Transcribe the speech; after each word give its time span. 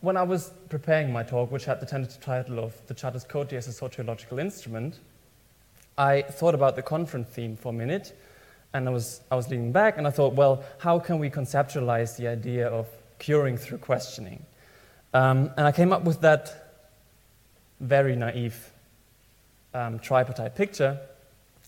when 0.00 0.16
I 0.16 0.22
was 0.22 0.52
preparing 0.68 1.12
my 1.12 1.22
talk, 1.22 1.50
which 1.50 1.64
had 1.64 1.80
the 1.80 1.86
tentative 1.86 2.20
title 2.20 2.58
of 2.58 2.74
The 2.86 2.94
Catuskoti 2.94 3.54
as 3.54 3.66
a 3.66 3.70
Soteriological 3.70 4.40
Instrument, 4.40 4.98
I 5.98 6.22
thought 6.22 6.54
about 6.54 6.76
the 6.76 6.82
conference 6.82 7.28
theme 7.28 7.56
for 7.56 7.70
a 7.70 7.72
minute, 7.72 8.18
and 8.74 8.88
I 8.88 8.92
was, 8.92 9.22
I 9.30 9.36
was 9.36 9.48
leaning 9.48 9.72
back, 9.72 9.96
and 9.96 10.06
I 10.06 10.10
thought, 10.10 10.34
well, 10.34 10.64
how 10.78 10.98
can 10.98 11.18
we 11.18 11.30
conceptualize 11.30 12.16
the 12.16 12.28
idea 12.28 12.68
of 12.68 12.86
curing 13.18 13.56
through 13.56 13.78
questioning? 13.78 14.44
Um, 15.14 15.50
and 15.56 15.66
I 15.66 15.72
came 15.72 15.92
up 15.92 16.04
with 16.04 16.20
that 16.20 16.84
very 17.80 18.16
naive 18.16 18.70
um, 19.72 19.98
tripartite 19.98 20.54
picture. 20.54 20.98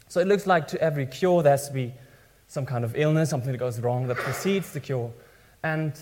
So 0.08 0.20
it 0.20 0.26
looks 0.26 0.46
like 0.46 0.68
to 0.68 0.80
every 0.80 1.06
cure 1.06 1.42
there 1.42 1.52
has 1.52 1.68
to 1.68 1.74
be 1.74 1.94
some 2.48 2.64
kind 2.64 2.84
of 2.84 2.96
illness, 2.96 3.30
something 3.30 3.52
that 3.52 3.58
goes 3.58 3.80
wrong 3.80 4.06
that 4.08 4.16
precedes 4.16 4.72
the 4.72 4.80
cure. 4.80 5.10
And 5.62 5.92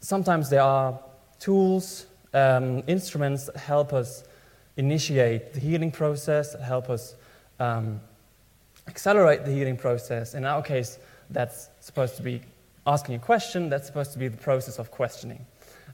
sometimes 0.00 0.50
there 0.50 0.62
are 0.62 0.98
tools, 1.42 2.06
um, 2.34 2.84
instruments 2.86 3.46
that 3.46 3.56
help 3.56 3.92
us 3.92 4.22
initiate 4.76 5.52
the 5.52 5.60
healing 5.60 5.90
process, 5.90 6.52
that 6.52 6.62
help 6.62 6.88
us 6.88 7.16
um, 7.58 8.00
accelerate 8.86 9.44
the 9.44 9.50
healing 9.50 9.76
process. 9.76 10.34
In 10.34 10.44
our 10.44 10.62
case, 10.62 10.98
that's 11.30 11.68
supposed 11.80 12.16
to 12.16 12.22
be 12.22 12.40
asking 12.86 13.16
a 13.16 13.18
question, 13.18 13.68
that's 13.68 13.86
supposed 13.86 14.12
to 14.12 14.18
be 14.18 14.28
the 14.28 14.36
process 14.36 14.78
of 14.78 14.90
questioning. 14.90 15.44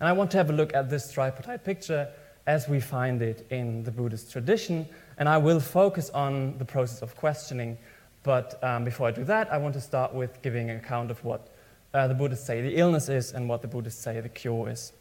And 0.00 0.08
I 0.08 0.12
want 0.12 0.30
to 0.32 0.36
have 0.36 0.50
a 0.50 0.52
look 0.52 0.74
at 0.74 0.90
this 0.90 1.10
tripartite 1.10 1.64
picture 1.64 2.08
as 2.46 2.68
we 2.68 2.78
find 2.78 3.22
it 3.22 3.46
in 3.50 3.82
the 3.84 3.90
Buddhist 3.90 4.30
tradition. 4.30 4.86
And 5.16 5.28
I 5.28 5.38
will 5.38 5.60
focus 5.60 6.10
on 6.10 6.56
the 6.58 6.64
process 6.64 7.02
of 7.02 7.16
questioning. 7.16 7.76
But 8.22 8.62
um, 8.62 8.84
before 8.84 9.08
I 9.08 9.12
do 9.12 9.24
that, 9.24 9.52
I 9.52 9.58
want 9.58 9.74
to 9.74 9.80
start 9.80 10.14
with 10.14 10.40
giving 10.42 10.68
an 10.70 10.76
account 10.76 11.10
of 11.10 11.22
what 11.24 11.48
uh, 11.94 12.06
the 12.06 12.14
Buddhists 12.14 12.46
say 12.46 12.60
the 12.60 12.76
illness 12.76 13.08
is 13.08 13.32
and 13.32 13.48
what 13.48 13.62
the 13.62 13.68
Buddhists 13.68 14.02
say 14.02 14.20
the 14.20 14.28
cure 14.28 14.68
is. 14.68 14.92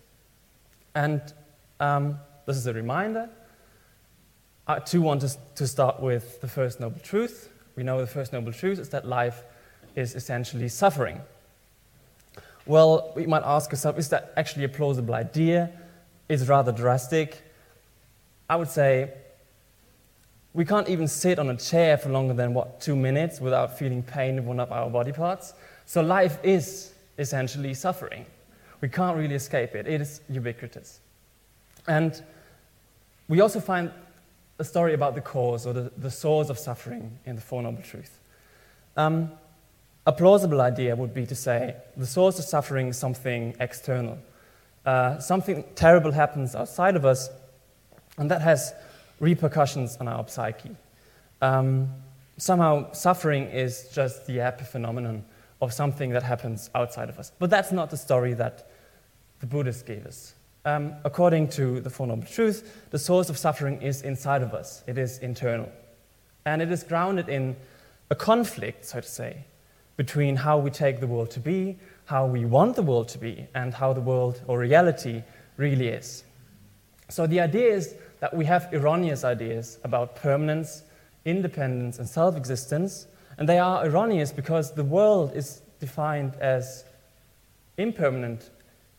And 0.97 1.21
um, 1.79 2.17
this 2.47 2.57
is 2.57 2.65
a 2.65 2.73
reminder. 2.73 3.29
I 4.65 4.79
too 4.79 4.99
want 4.99 5.21
to, 5.21 5.37
to 5.53 5.67
start 5.67 5.99
with 5.99 6.41
the 6.41 6.47
first 6.47 6.79
noble 6.79 6.99
truth. 7.01 7.51
We 7.75 7.83
know 7.83 7.99
the 7.99 8.07
first 8.07 8.33
noble 8.33 8.51
truth 8.51 8.79
is 8.79 8.89
that 8.89 9.05
life 9.05 9.43
is 9.95 10.15
essentially 10.15 10.67
suffering. 10.69 11.21
Well, 12.65 13.13
we 13.15 13.27
might 13.27 13.43
ask 13.45 13.69
ourselves 13.69 13.99
is 13.99 14.09
that 14.09 14.33
actually 14.37 14.63
a 14.63 14.69
plausible 14.69 15.13
idea? 15.13 15.71
It's 16.29 16.47
rather 16.47 16.71
drastic. 16.71 17.43
I 18.49 18.55
would 18.55 18.69
say 18.69 19.13
we 20.55 20.65
can't 20.65 20.89
even 20.89 21.07
sit 21.07 21.37
on 21.37 21.47
a 21.51 21.57
chair 21.57 21.99
for 21.99 22.09
longer 22.09 22.33
than, 22.33 22.55
what, 22.55 22.81
two 22.81 22.95
minutes 22.95 23.39
without 23.39 23.77
feeling 23.77 24.01
pain 24.01 24.39
in 24.39 24.47
one 24.47 24.59
of 24.59 24.71
our 24.71 24.89
body 24.89 25.11
parts. 25.11 25.53
So 25.85 26.01
life 26.01 26.39
is 26.41 26.95
essentially 27.19 27.75
suffering. 27.75 28.25
We 28.81 28.89
can't 28.89 29.17
really 29.17 29.35
escape 29.35 29.75
it, 29.75 29.87
it 29.87 30.01
is 30.01 30.21
ubiquitous. 30.29 30.99
And 31.87 32.21
we 33.27 33.41
also 33.41 33.59
find 33.59 33.91
a 34.59 34.63
story 34.63 34.93
about 34.93 35.15
the 35.15 35.21
cause 35.21 35.65
or 35.65 35.73
the, 35.73 35.91
the 35.97 36.11
source 36.11 36.49
of 36.49 36.57
suffering 36.57 37.19
in 37.25 37.35
the 37.35 37.41
Four 37.41 37.63
Noble 37.63 37.81
Truths. 37.81 38.19
Um, 38.95 39.31
a 40.05 40.11
plausible 40.11 40.61
idea 40.61 40.95
would 40.95 41.13
be 41.13 41.25
to 41.25 41.35
say 41.35 41.75
the 41.95 42.05
source 42.05 42.39
of 42.39 42.45
suffering 42.45 42.87
is 42.87 42.97
something 42.97 43.55
external 43.59 44.17
uh, 44.87 45.19
something 45.19 45.65
terrible 45.75 46.13
happens 46.13 46.55
outside 46.55 46.95
of 46.95 47.03
us, 47.03 47.29
and 48.17 48.31
that 48.31 48.41
has 48.41 48.73
repercussions 49.19 49.97
on 49.97 50.07
our 50.07 50.25
psyche. 50.29 50.77
Um, 51.41 51.93
somehow, 52.37 52.93
suffering 52.93 53.47
is 53.49 53.89
just 53.93 54.25
the 54.27 54.37
epiphenomenon 54.37 55.23
of 55.61 55.73
something 55.73 56.11
that 56.11 56.23
happens 56.23 56.69
outside 56.75 57.09
of 57.09 57.17
us. 57.17 57.31
But 57.39 57.49
that's 57.49 57.71
not 57.71 57.89
the 57.89 57.97
story 57.97 58.33
that 58.35 58.69
the 59.39 59.45
Buddhists 59.45 59.81
gave 59.81 60.05
us. 60.05 60.33
Um, 60.65 60.95
according 61.03 61.49
to 61.49 61.79
the 61.79 61.89
Four 61.89 62.07
Noble 62.07 62.27
Truths, 62.27 62.63
the 62.91 62.99
source 62.99 63.29
of 63.29 63.37
suffering 63.37 63.81
is 63.81 64.01
inside 64.01 64.41
of 64.41 64.53
us, 64.53 64.83
it 64.87 64.97
is 64.97 65.19
internal. 65.19 65.71
And 66.45 66.61
it 66.61 66.71
is 66.71 66.83
grounded 66.83 67.29
in 67.29 67.55
a 68.09 68.15
conflict, 68.15 68.85
so 68.85 69.01
to 69.01 69.07
say, 69.07 69.45
between 69.95 70.35
how 70.35 70.57
we 70.57 70.69
take 70.69 70.99
the 70.99 71.07
world 71.07 71.31
to 71.31 71.39
be 71.39 71.77
how 72.07 72.25
we 72.25 72.45
want 72.45 72.73
the 72.73 72.81
world 72.81 73.09
to 73.09 73.17
be 73.17 73.45
and 73.53 73.73
how 73.73 73.91
the 73.91 73.99
world 73.99 74.41
or 74.47 74.59
reality 74.59 75.21
really 75.57 75.89
is. 75.89 76.23
So 77.09 77.27
the 77.27 77.41
idea 77.41 77.67
is 77.73 77.95
that 78.21 78.33
we 78.33 78.45
have 78.45 78.69
erroneous 78.73 79.25
ideas 79.25 79.77
about 79.83 80.15
permanence, 80.15 80.83
independence, 81.25 81.99
and 81.99 82.07
self 82.07 82.37
existence, 82.37 83.07
and 83.37 83.47
they 83.47 83.59
are 83.59 83.85
erroneous 83.85 84.31
because 84.31 84.73
the 84.73 84.83
world 84.83 85.35
is 85.35 85.61
defined 85.79 86.35
as 86.35 86.85
impermanent, 87.77 88.49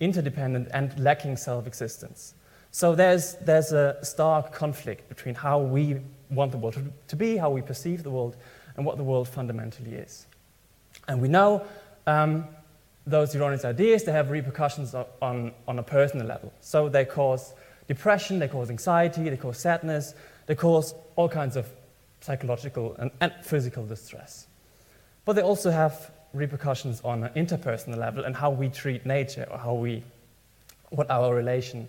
interdependent, 0.01 0.69
and 0.73 0.99
lacking 0.99 1.37
self 1.37 1.67
existence. 1.67 2.35
So 2.71 2.95
there's, 2.95 3.35
there's 3.37 3.73
a 3.73 3.99
stark 4.03 4.53
conflict 4.53 5.09
between 5.09 5.35
how 5.35 5.59
we 5.59 6.01
want 6.31 6.53
the 6.53 6.59
world 6.59 6.79
to, 7.09 7.17
be, 7.17 7.37
how 7.37 7.51
we 7.51 7.63
perceive 7.63 8.03
the 8.03 8.11
world, 8.11 8.37
and 8.77 8.85
what 8.87 8.97
the 8.97 9.03
world 9.03 9.29
fundamentally 9.29 9.95
is. 9.95 10.27
And 11.09 11.21
we 11.21 11.29
know 11.29 11.67
um, 12.07 12.47
those 13.07 13.35
erroneous 13.35 13.65
ideas, 13.65 14.05
they 14.05 14.13
have 14.13 14.31
repercussions 14.31 14.95
on, 14.95 15.53
on 15.67 15.79
a 15.79 15.83
personal 15.83 16.27
level. 16.27 16.53
So 16.61 16.89
they 16.89 17.05
cause 17.05 17.55
depression, 17.89 18.39
they 18.39 18.49
cause 18.49 18.71
anxiety, 18.71 19.29
they 19.29 19.37
cause 19.37 19.59
sadness, 19.59 20.15
they 20.47 20.55
cause 20.55 20.95
all 21.17 21.29
kinds 21.29 21.57
of 21.57 21.67
psychological 22.21 22.95
and, 22.99 23.11
and 23.21 23.33
physical 23.43 23.85
distress. 23.87 24.47
But 25.25 25.35
they 25.35 25.43
also 25.43 25.71
have 25.71 26.11
repercussions 26.33 27.01
on 27.03 27.25
an 27.25 27.33
interpersonal 27.35 27.97
level 27.97 28.25
and 28.25 28.35
how 28.35 28.51
we 28.51 28.69
treat 28.69 29.07
nature 29.07 29.47
or 29.51 29.59
how 29.59 29.75
we, 29.75 30.03
what 30.91 31.11
our 31.11 31.35
relation 31.35 31.89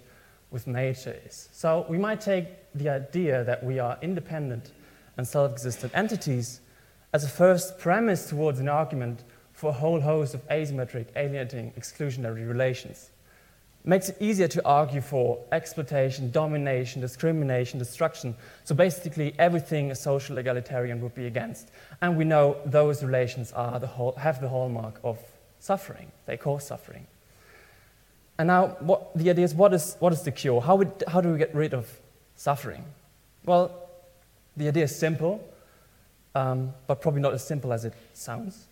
with 0.51 0.67
nature 0.67 1.15
is. 1.25 1.49
So 1.51 1.85
we 1.89 1.97
might 1.97 2.21
take 2.21 2.47
the 2.73 2.89
idea 2.89 3.43
that 3.43 3.63
we 3.63 3.79
are 3.79 3.97
independent 4.01 4.71
and 5.17 5.27
self 5.27 5.51
existent 5.51 5.93
entities 5.95 6.61
as 7.13 7.23
a 7.23 7.27
first 7.27 7.79
premise 7.79 8.29
towards 8.29 8.59
an 8.59 8.69
argument 8.69 9.23
for 9.53 9.71
a 9.71 9.73
whole 9.73 9.99
host 9.99 10.33
of 10.33 10.47
asymmetric, 10.47 11.07
alienating, 11.15 11.73
exclusionary 11.77 12.47
relations. 12.47 13.09
Makes 13.85 14.09
it 14.09 14.17
easier 14.19 14.47
to 14.49 14.65
argue 14.65 15.01
for 15.01 15.39
exploitation, 15.51 16.31
domination, 16.31 17.01
discrimination, 17.01 17.79
destruction. 17.79 18.35
So 18.65 18.75
basically, 18.75 19.33
everything 19.39 19.89
a 19.89 19.95
social 19.95 20.37
egalitarian 20.37 21.01
would 21.01 21.15
be 21.15 21.27
against. 21.27 21.69
And 22.01 22.17
we 22.17 22.25
know 22.25 22.57
those 22.65 23.03
relations 23.03 23.51
are 23.53 23.79
the 23.79 23.87
whole, 23.87 24.11
have 24.13 24.41
the 24.41 24.49
hallmark 24.49 24.99
of 25.03 25.17
suffering, 25.59 26.11
they 26.25 26.37
cause 26.37 26.67
suffering. 26.67 27.07
And 28.37 28.47
now, 28.47 28.77
what, 28.79 29.17
the 29.17 29.29
idea 29.29 29.45
is 29.45 29.53
what, 29.53 29.73
is 29.73 29.95
what 29.99 30.13
is 30.13 30.21
the 30.23 30.31
cure? 30.31 30.61
How, 30.61 30.75
would, 30.75 31.03
how 31.07 31.19
do 31.21 31.31
we 31.31 31.37
get 31.37 31.53
rid 31.55 31.73
of 31.73 31.89
suffering? 32.35 32.85
Well, 33.45 33.89
the 34.55 34.67
idea 34.67 34.85
is 34.85 34.95
simple, 34.95 35.45
um, 36.35 36.73
but 36.87 37.01
probably 37.01 37.21
not 37.21 37.33
as 37.33 37.45
simple 37.45 37.73
as 37.73 37.85
it 37.85 37.93
sounds. 38.13 38.65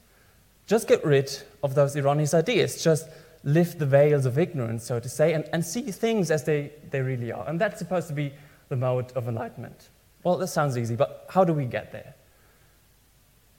Just 0.67 0.87
get 0.87 1.03
rid 1.05 1.31
of 1.63 1.75
those 1.75 1.95
erroneous 1.95 2.33
ideas. 2.33 2.83
Just 2.83 3.07
lift 3.47 3.79
the 3.79 3.85
veils 3.85 4.25
of 4.25 4.37
ignorance, 4.37 4.83
so 4.83 4.99
to 4.99 5.07
say, 5.07 5.31
and, 5.31 5.45
and 5.53 5.65
see 5.65 5.81
things 5.89 6.29
as 6.29 6.43
they, 6.43 6.69
they 6.91 6.99
really 6.99 7.31
are. 7.31 7.47
And 7.47 7.59
that's 7.59 7.79
supposed 7.79 8.09
to 8.09 8.13
be 8.13 8.33
the 8.67 8.75
mode 8.75 9.13
of 9.13 9.29
enlightenment. 9.29 9.87
Well, 10.23 10.37
that 10.37 10.47
sounds 10.47 10.77
easy, 10.77 10.97
but 10.97 11.25
how 11.29 11.45
do 11.45 11.53
we 11.53 11.63
get 11.63 11.93
there? 11.93 12.13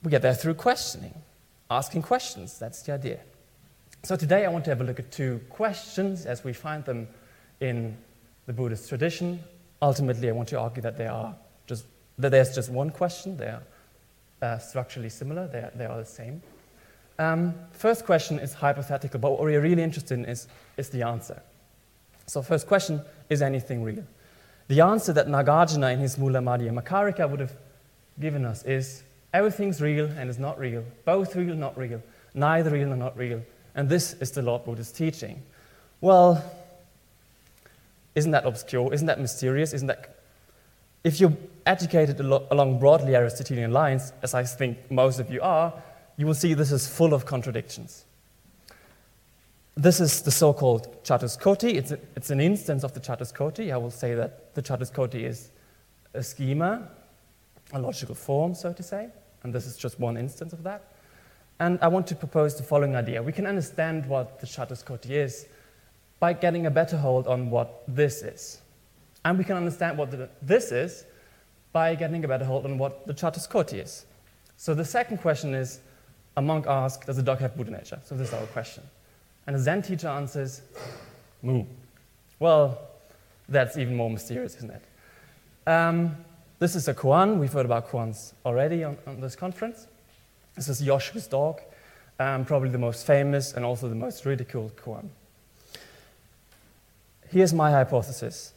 We 0.02 0.10
get 0.10 0.20
there 0.20 0.34
through 0.34 0.54
questioning, 0.54 1.14
asking 1.70 2.02
questions. 2.02 2.58
That's 2.58 2.82
the 2.82 2.92
idea. 2.92 3.20
So 4.02 4.14
today 4.14 4.44
I 4.44 4.50
want 4.50 4.66
to 4.66 4.70
have 4.70 4.82
a 4.82 4.84
look 4.84 4.98
at 4.98 5.10
two 5.10 5.40
questions 5.48 6.26
as 6.26 6.44
we 6.44 6.52
find 6.52 6.84
them 6.84 7.08
in 7.60 7.96
the 8.44 8.52
Buddhist 8.52 8.90
tradition. 8.90 9.40
Ultimately, 9.80 10.28
I 10.28 10.32
want 10.32 10.50
to 10.50 10.60
argue 10.60 10.82
that, 10.82 10.98
they 10.98 11.06
are 11.06 11.34
just, 11.66 11.86
that 12.18 12.28
there's 12.28 12.54
just 12.54 12.70
one 12.70 12.90
question. 12.90 13.38
They 13.38 13.46
are 13.46 13.62
uh, 14.42 14.58
structurally 14.58 15.08
similar, 15.08 15.46
they 15.46 15.60
are, 15.60 15.72
they 15.74 15.86
are 15.86 15.96
the 15.96 16.04
same. 16.04 16.42
Um, 17.18 17.54
first 17.72 18.04
question 18.04 18.38
is 18.38 18.54
hypothetical, 18.54 19.18
but 19.18 19.32
what 19.32 19.40
we're 19.40 19.60
really 19.60 19.82
interested 19.82 20.18
in 20.18 20.24
is, 20.24 20.46
is 20.76 20.88
the 20.90 21.02
answer. 21.02 21.42
So, 22.26 22.42
first 22.42 22.66
question 22.66 23.00
is 23.28 23.42
anything 23.42 23.82
real? 23.82 24.04
The 24.68 24.82
answer 24.82 25.12
that 25.14 25.26
Nagarjuna 25.26 25.94
in 25.94 25.98
his 25.98 26.18
Mula 26.18 26.40
Madhya 26.40 27.30
would 27.30 27.40
have 27.40 27.56
given 28.20 28.44
us 28.44 28.62
is 28.64 29.02
everything's 29.32 29.80
real 29.80 30.06
and 30.06 30.28
is 30.30 30.38
not 30.38 30.58
real, 30.58 30.84
both 31.04 31.34
real, 31.34 31.50
and 31.50 31.60
not 31.60 31.76
real, 31.76 32.02
neither 32.34 32.70
real 32.70 32.88
nor 32.88 32.96
not 32.96 33.16
real, 33.16 33.42
and 33.74 33.88
this 33.88 34.12
is 34.14 34.30
the 34.32 34.42
Lord 34.42 34.64
Buddha's 34.64 34.92
teaching. 34.92 35.42
Well, 36.00 36.44
isn't 38.14 38.30
that 38.30 38.44
obscure? 38.44 38.92
Isn't 38.92 39.06
that 39.06 39.20
mysterious? 39.20 39.72
Isn't 39.72 39.86
that. 39.88 40.16
If 41.04 41.20
you're 41.20 41.36
educated 41.64 42.20
along 42.20 42.78
broadly 42.78 43.14
Aristotelian 43.14 43.72
lines, 43.72 44.12
as 44.22 44.34
I 44.34 44.42
think 44.42 44.90
most 44.90 45.20
of 45.20 45.30
you 45.30 45.40
are, 45.40 45.72
you 46.18 46.26
will 46.26 46.34
see 46.34 46.52
this 46.52 46.72
is 46.72 46.86
full 46.86 47.14
of 47.14 47.24
contradictions. 47.24 48.04
This 49.76 50.00
is 50.00 50.20
the 50.22 50.32
so 50.32 50.52
called 50.52 51.04
Catuskoti. 51.04 51.74
It's, 51.74 51.92
a, 51.92 51.98
it's 52.16 52.30
an 52.30 52.40
instance 52.40 52.82
of 52.82 52.92
the 52.92 53.00
Catuskoti. 53.00 53.72
I 53.72 53.76
will 53.76 53.92
say 53.92 54.16
that 54.16 54.52
the 54.56 54.60
Catuskoti 54.60 55.22
is 55.22 55.50
a 56.12 56.22
schema, 56.22 56.88
a 57.72 57.78
logical 57.78 58.16
form, 58.16 58.56
so 58.56 58.72
to 58.72 58.82
say, 58.82 59.08
and 59.44 59.54
this 59.54 59.64
is 59.64 59.76
just 59.76 60.00
one 60.00 60.16
instance 60.16 60.52
of 60.52 60.64
that. 60.64 60.92
And 61.60 61.78
I 61.80 61.86
want 61.86 62.08
to 62.08 62.16
propose 62.16 62.56
the 62.56 62.64
following 62.64 62.96
idea. 62.96 63.22
We 63.22 63.32
can 63.32 63.46
understand 63.46 64.04
what 64.06 64.40
the 64.40 64.46
Catuskoti 64.46 65.10
is 65.10 65.46
by 66.18 66.32
getting 66.32 66.66
a 66.66 66.70
better 66.70 66.96
hold 66.96 67.28
on 67.28 67.48
what 67.48 67.84
this 67.86 68.22
is. 68.22 68.60
And 69.24 69.38
we 69.38 69.44
can 69.44 69.56
understand 69.56 69.96
what 69.96 70.10
the, 70.10 70.28
this 70.42 70.72
is 70.72 71.04
by 71.72 71.94
getting 71.94 72.24
a 72.24 72.28
better 72.28 72.44
hold 72.44 72.64
on 72.64 72.76
what 72.76 73.06
the 73.06 73.14
Catuskoti 73.14 73.80
is. 73.80 74.06
So 74.56 74.74
the 74.74 74.84
second 74.84 75.18
question 75.18 75.54
is, 75.54 75.78
a 76.38 76.40
monk 76.40 76.68
asks, 76.68 77.04
does 77.04 77.18
a 77.18 77.22
dog 77.22 77.40
have 77.40 77.56
Buddha 77.56 77.72
nature? 77.72 78.00
So 78.04 78.14
this 78.14 78.28
is 78.28 78.34
our 78.34 78.46
question. 78.46 78.84
And 79.48 79.56
a 79.56 79.58
Zen 79.58 79.82
teacher 79.82 80.06
answers, 80.06 80.62
moo. 81.42 81.64
Well, 82.38 82.78
that's 83.48 83.76
even 83.76 83.96
more 83.96 84.08
mysterious, 84.08 84.54
isn't 84.56 84.70
it? 84.70 84.82
Um, 85.68 86.16
this 86.60 86.76
is 86.76 86.86
a 86.86 86.94
koan. 86.94 87.38
We've 87.38 87.52
heard 87.52 87.66
about 87.66 87.90
koans 87.90 88.34
already 88.46 88.84
on, 88.84 88.96
on 89.04 89.20
this 89.20 89.34
conference. 89.34 89.88
This 90.54 90.68
is 90.68 90.80
Joshu's 90.80 91.26
dog, 91.26 91.60
um, 92.20 92.44
probably 92.44 92.70
the 92.70 92.78
most 92.78 93.04
famous 93.04 93.54
and 93.54 93.64
also 93.64 93.88
the 93.88 93.96
most 93.96 94.24
ridiculed 94.24 94.76
koan. 94.76 95.08
Here's 97.30 97.52
my 97.52 97.72
hypothesis. 97.72 98.52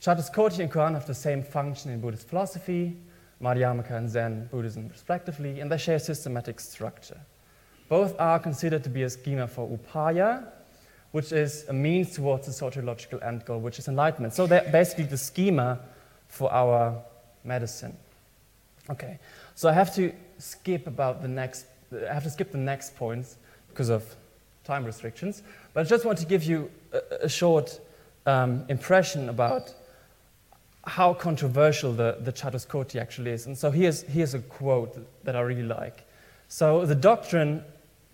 Catuskoti 0.00 0.60
and 0.60 0.72
koan 0.72 0.94
have 0.94 1.06
the 1.06 1.14
same 1.14 1.42
function 1.42 1.90
in 1.90 2.00
Buddhist 2.00 2.28
philosophy, 2.28 2.96
Madhyamaka 3.44 3.92
and 3.92 4.08
Zen 4.08 4.48
Buddhism 4.50 4.88
respectively, 4.88 5.60
and 5.60 5.70
they 5.70 5.76
share 5.76 5.98
systematic 5.98 6.58
structure. 6.58 7.20
Both 7.88 8.18
are 8.18 8.38
considered 8.38 8.82
to 8.84 8.90
be 8.90 9.02
a 9.02 9.10
schema 9.10 9.46
for 9.46 9.68
upaya, 9.68 10.46
which 11.12 11.30
is 11.30 11.66
a 11.68 11.72
means 11.72 12.14
towards 12.14 12.46
the 12.46 12.52
soteriological 12.52 13.22
end 13.22 13.44
goal, 13.44 13.60
which 13.60 13.78
is 13.78 13.86
enlightenment. 13.86 14.32
So 14.32 14.46
they're 14.46 14.68
basically 14.72 15.04
the 15.04 15.18
schema 15.18 15.78
for 16.28 16.50
our 16.52 17.02
medicine. 17.44 17.96
Okay, 18.90 19.18
so 19.54 19.68
I 19.68 19.72
have 19.72 19.94
to 19.94 20.12
skip 20.38 20.86
about 20.86 21.22
the 21.22 21.28
next, 21.28 21.66
I 21.92 22.12
have 22.12 22.24
to 22.24 22.30
skip 22.30 22.50
the 22.50 22.58
next 22.58 22.96
points 22.96 23.36
because 23.68 23.90
of 23.90 24.02
time 24.64 24.84
restrictions, 24.84 25.42
but 25.72 25.86
I 25.86 25.88
just 25.88 26.04
want 26.04 26.18
to 26.18 26.26
give 26.26 26.42
you 26.42 26.70
a, 26.92 27.26
a 27.26 27.28
short 27.28 27.80
um, 28.26 28.64
impression 28.68 29.28
about 29.28 29.74
how 30.86 31.14
controversial 31.14 31.92
the, 31.92 32.18
the 32.20 32.32
Catuskoti 32.32 33.00
actually 33.00 33.30
is. 33.30 33.46
And 33.46 33.56
so 33.56 33.70
here's, 33.70 34.02
here's 34.02 34.34
a 34.34 34.40
quote 34.40 34.96
that 35.24 35.36
I 35.36 35.40
really 35.40 35.62
like. 35.62 36.06
So 36.48 36.84
the 36.84 36.94
doctrine, 36.94 37.64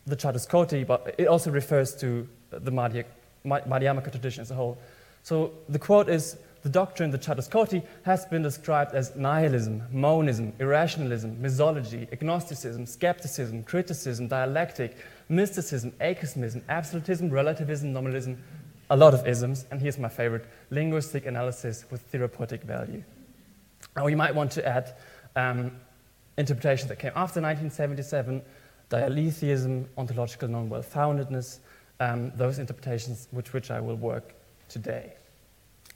the 0.07 0.17
Catuskoti, 0.17 0.87
but 0.87 1.15
it 1.19 1.27
also 1.27 1.51
refers 1.51 1.95
to 1.97 2.29
the 2.51 2.71
Madhya, 2.71 3.05
Madhyamaka 3.45 4.11
tradition 4.11 4.43
as 4.43 4.51
a 4.51 4.55
whole. 4.55 4.79
So 5.23 5.53
the 5.69 5.79
quote 5.79 6.09
is, 6.09 6.37
the 6.63 6.69
doctrine, 6.69 7.11
the 7.11 7.19
Catuskoti, 7.19 7.83
has 8.03 8.27
been 8.27 8.43
described 8.43 8.95
as 8.95 9.17
nihilism, 9.17 9.83
monism, 9.91 10.53
irrationalism, 10.59 11.37
misology, 11.37 12.11
agnosticism, 12.13 12.87
skepticism, 12.87 13.63
criticism, 13.63 14.29
dialectic, 14.29 14.97
mysticism, 15.31 15.93
acosmism, 16.03 16.61
absolutism, 16.69 17.31
relativism, 17.31 17.95
nominalism, 17.95 18.37
a 18.91 18.97
lot 18.97 19.15
of 19.15 19.27
isms, 19.27 19.67
and 19.71 19.81
here's 19.81 19.99
my 19.99 20.09
favorite 20.09 20.45
linguistic 20.71 21.25
analysis 21.25 21.85
with 21.91 22.03
therapeutic 22.03 22.65
value. 22.65 23.03
Now, 23.97 24.05
we 24.05 24.17
might 24.17 24.35
want 24.35 24.51
to 24.53 24.67
add 24.67 24.95
um, 25.37 25.77
interpretations 26.37 26.89
that 26.89 26.99
came 26.99 27.13
after 27.15 27.41
1977 27.41 28.43
dialetheism, 28.89 29.89
ontological 29.97 30.49
non 30.49 30.69
well 30.69 30.83
foundedness, 30.83 31.61
um, 32.01 32.33
those 32.35 32.59
interpretations 32.59 33.29
with 33.31 33.53
which 33.55 33.71
I 33.71 33.81
will 33.81 33.95
work 33.97 34.35
today. 34.69 35.15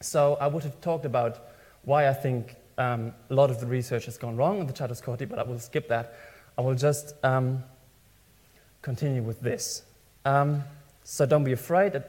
So, 0.00 0.38
I 0.40 0.46
would 0.46 0.62
have 0.62 0.80
talked 0.80 1.04
about 1.04 1.48
why 1.82 2.08
I 2.08 2.12
think 2.12 2.54
um, 2.78 3.12
a 3.28 3.34
lot 3.34 3.50
of 3.50 3.58
the 3.58 3.66
research 3.66 4.04
has 4.04 4.16
gone 4.16 4.36
wrong 4.36 4.60
in 4.60 4.66
the 4.68 4.72
Catuskoti, 4.72 5.28
but 5.28 5.40
I 5.40 5.42
will 5.42 5.58
skip 5.58 5.88
that. 5.88 6.14
I 6.56 6.60
will 6.60 6.74
just 6.76 7.14
um, 7.24 7.64
continue 8.82 9.22
with 9.22 9.40
this. 9.40 9.82
Um, 10.24 10.62
so, 11.02 11.26
don't 11.26 11.44
be 11.44 11.52
afraid 11.52 12.00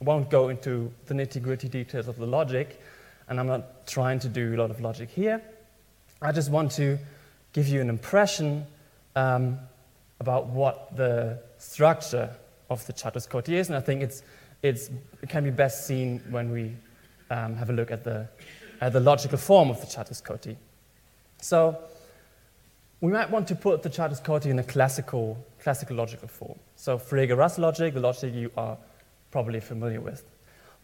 won't 0.00 0.30
go 0.30 0.48
into 0.48 0.90
the 1.06 1.14
nitty 1.14 1.42
gritty 1.42 1.68
details 1.68 2.08
of 2.08 2.16
the 2.16 2.26
logic, 2.26 2.80
and 3.28 3.38
I'm 3.38 3.46
not 3.46 3.86
trying 3.86 4.18
to 4.20 4.28
do 4.28 4.54
a 4.54 4.56
lot 4.56 4.70
of 4.70 4.80
logic 4.80 5.10
here. 5.10 5.42
I 6.22 6.32
just 6.32 6.50
want 6.50 6.72
to 6.72 6.98
give 7.52 7.68
you 7.68 7.80
an 7.80 7.88
impression 7.88 8.66
um, 9.16 9.58
about 10.18 10.46
what 10.46 10.96
the 10.96 11.38
structure 11.58 12.30
of 12.68 12.86
the 12.86 12.92
Catuskoti 12.92 13.50
is, 13.50 13.68
and 13.68 13.76
I 13.76 13.80
think 13.80 14.02
it's, 14.02 14.22
it's, 14.62 14.90
it 15.22 15.28
can 15.28 15.44
be 15.44 15.50
best 15.50 15.86
seen 15.86 16.22
when 16.30 16.50
we 16.50 16.74
um, 17.30 17.56
have 17.56 17.70
a 17.70 17.72
look 17.72 17.90
at 17.90 18.04
the, 18.04 18.28
at 18.80 18.92
the 18.92 19.00
logical 19.00 19.38
form 19.38 19.70
of 19.70 19.80
the 19.80 19.86
Catuskoti. 19.86 20.56
So, 21.42 21.78
we 23.00 23.10
might 23.10 23.30
want 23.30 23.48
to 23.48 23.54
put 23.54 23.82
the 23.82 23.88
Catuskoti 23.88 24.46
in 24.46 24.58
a 24.58 24.62
classical, 24.62 25.42
classical 25.62 25.96
logical 25.96 26.28
form. 26.28 26.58
So, 26.76 26.98
Frege 26.98 27.36
Russell 27.36 27.62
logic, 27.62 27.94
the 27.94 28.00
logic 28.00 28.34
you 28.34 28.50
are 28.56 28.76
probably 29.30 29.60
familiar 29.60 30.00
with. 30.00 30.24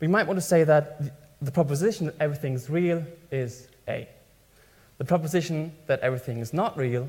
We 0.00 0.06
might 0.06 0.26
want 0.26 0.36
to 0.36 0.44
say 0.44 0.64
that 0.64 1.36
the 1.42 1.52
proposition 1.52 2.06
that 2.06 2.16
everything 2.20 2.54
is 2.54 2.70
real 2.70 3.04
is 3.30 3.68
A. 3.88 4.08
The 4.98 5.04
proposition 5.04 5.72
that 5.86 6.00
everything 6.00 6.38
is 6.38 6.52
not 6.52 6.76
real 6.76 7.08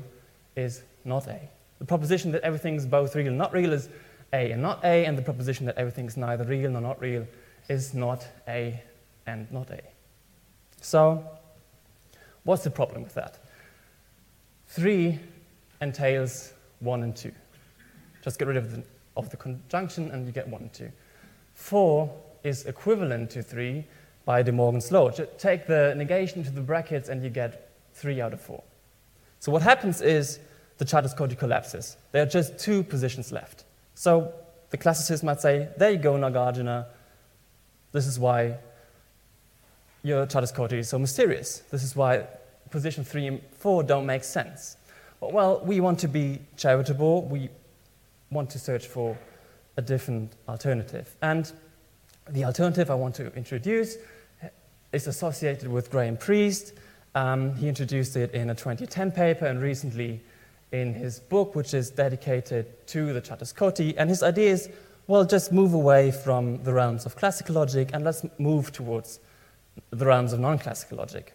is 0.56 0.82
not 1.04 1.26
A. 1.26 1.40
The 1.78 1.84
proposition 1.84 2.32
that 2.32 2.42
everything 2.42 2.74
is 2.74 2.86
both 2.86 3.14
real 3.14 3.28
and 3.28 3.38
not 3.38 3.52
real 3.52 3.72
is 3.72 3.88
A 4.32 4.52
and 4.52 4.60
not 4.60 4.84
A, 4.84 5.04
and 5.06 5.16
the 5.16 5.22
proposition 5.22 5.64
that 5.66 5.76
everything 5.76 6.06
is 6.06 6.16
neither 6.16 6.44
real 6.44 6.70
nor 6.70 6.82
not 6.82 7.00
real 7.00 7.26
is 7.68 7.94
not 7.94 8.26
A 8.48 8.82
and 9.26 9.50
not 9.52 9.70
A. 9.70 9.80
So, 10.80 11.24
what's 12.44 12.64
the 12.64 12.70
problem 12.70 13.02
with 13.02 13.14
that? 13.14 13.38
Three 14.66 15.18
entails 15.80 16.52
one 16.80 17.02
and 17.02 17.16
two. 17.16 17.32
Just 18.22 18.38
get 18.38 18.48
rid 18.48 18.56
of 18.56 18.70
the, 18.74 18.82
of 19.16 19.30
the 19.30 19.36
conjunction 19.36 20.10
and 20.10 20.26
you 20.26 20.32
get 20.32 20.46
one 20.48 20.62
and 20.62 20.72
two. 20.72 20.90
4 21.58 22.08
is 22.44 22.64
equivalent 22.66 23.30
to 23.30 23.42
3 23.42 23.84
by 24.24 24.42
De 24.42 24.52
Morgan's 24.52 24.92
law. 24.92 25.10
Take 25.10 25.66
the 25.66 25.92
negation 25.96 26.44
to 26.44 26.50
the 26.50 26.60
brackets 26.60 27.08
and 27.08 27.22
you 27.22 27.30
get 27.30 27.72
3 27.94 28.20
out 28.20 28.32
of 28.32 28.40
4. 28.40 28.62
So 29.40 29.50
what 29.52 29.60
happens 29.60 30.00
is 30.00 30.38
the 30.78 30.84
Catuskoti 30.84 31.36
collapses. 31.36 31.96
There 32.12 32.22
are 32.22 32.26
just 32.26 32.58
two 32.58 32.84
positions 32.84 33.32
left. 33.32 33.64
So 33.96 34.32
the 34.70 34.76
classicists 34.76 35.24
might 35.24 35.40
say, 35.40 35.68
there 35.76 35.90
you 35.90 35.98
go, 35.98 36.14
Nagarjuna. 36.14 36.86
This 37.90 38.06
is 38.06 38.18
why 38.20 38.56
your 40.04 40.26
Catuskoti 40.26 40.74
is 40.74 40.88
so 40.88 40.98
mysterious. 40.98 41.64
This 41.72 41.82
is 41.82 41.96
why 41.96 42.24
position 42.70 43.04
3 43.04 43.26
and 43.26 43.40
4 43.58 43.82
don't 43.82 44.06
make 44.06 44.22
sense. 44.22 44.76
Well, 45.20 45.60
we 45.64 45.80
want 45.80 45.98
to 45.98 46.08
be 46.08 46.38
charitable. 46.56 47.24
We 47.24 47.50
want 48.30 48.48
to 48.50 48.60
search 48.60 48.86
for 48.86 49.18
a 49.78 49.82
different 49.82 50.32
alternative. 50.48 51.16
And 51.22 51.50
the 52.28 52.44
alternative 52.44 52.90
I 52.90 52.94
want 52.94 53.14
to 53.14 53.32
introduce 53.34 53.96
is 54.92 55.06
associated 55.06 55.68
with 55.68 55.90
Graham 55.90 56.16
Priest. 56.16 56.74
Um, 57.14 57.54
he 57.54 57.68
introduced 57.68 58.16
it 58.16 58.34
in 58.34 58.50
a 58.50 58.54
2010 58.54 59.12
paper 59.12 59.46
and 59.46 59.62
recently 59.62 60.20
in 60.72 60.92
his 60.92 61.20
book, 61.20 61.54
which 61.54 61.72
is 61.74 61.90
dedicated 61.90 62.86
to 62.88 63.12
the 63.12 63.22
Catuskoti. 63.22 63.94
And 63.96 64.10
his 64.10 64.22
idea 64.22 64.50
is 64.50 64.68
well, 65.06 65.24
just 65.24 65.52
move 65.52 65.72
away 65.72 66.10
from 66.10 66.62
the 66.64 66.72
realms 66.74 67.06
of 67.06 67.16
classical 67.16 67.54
logic 67.54 67.90
and 67.94 68.04
let's 68.04 68.26
move 68.38 68.72
towards 68.72 69.20
the 69.88 70.04
realms 70.04 70.34
of 70.34 70.40
non 70.40 70.58
classical 70.58 70.98
logic. 70.98 71.32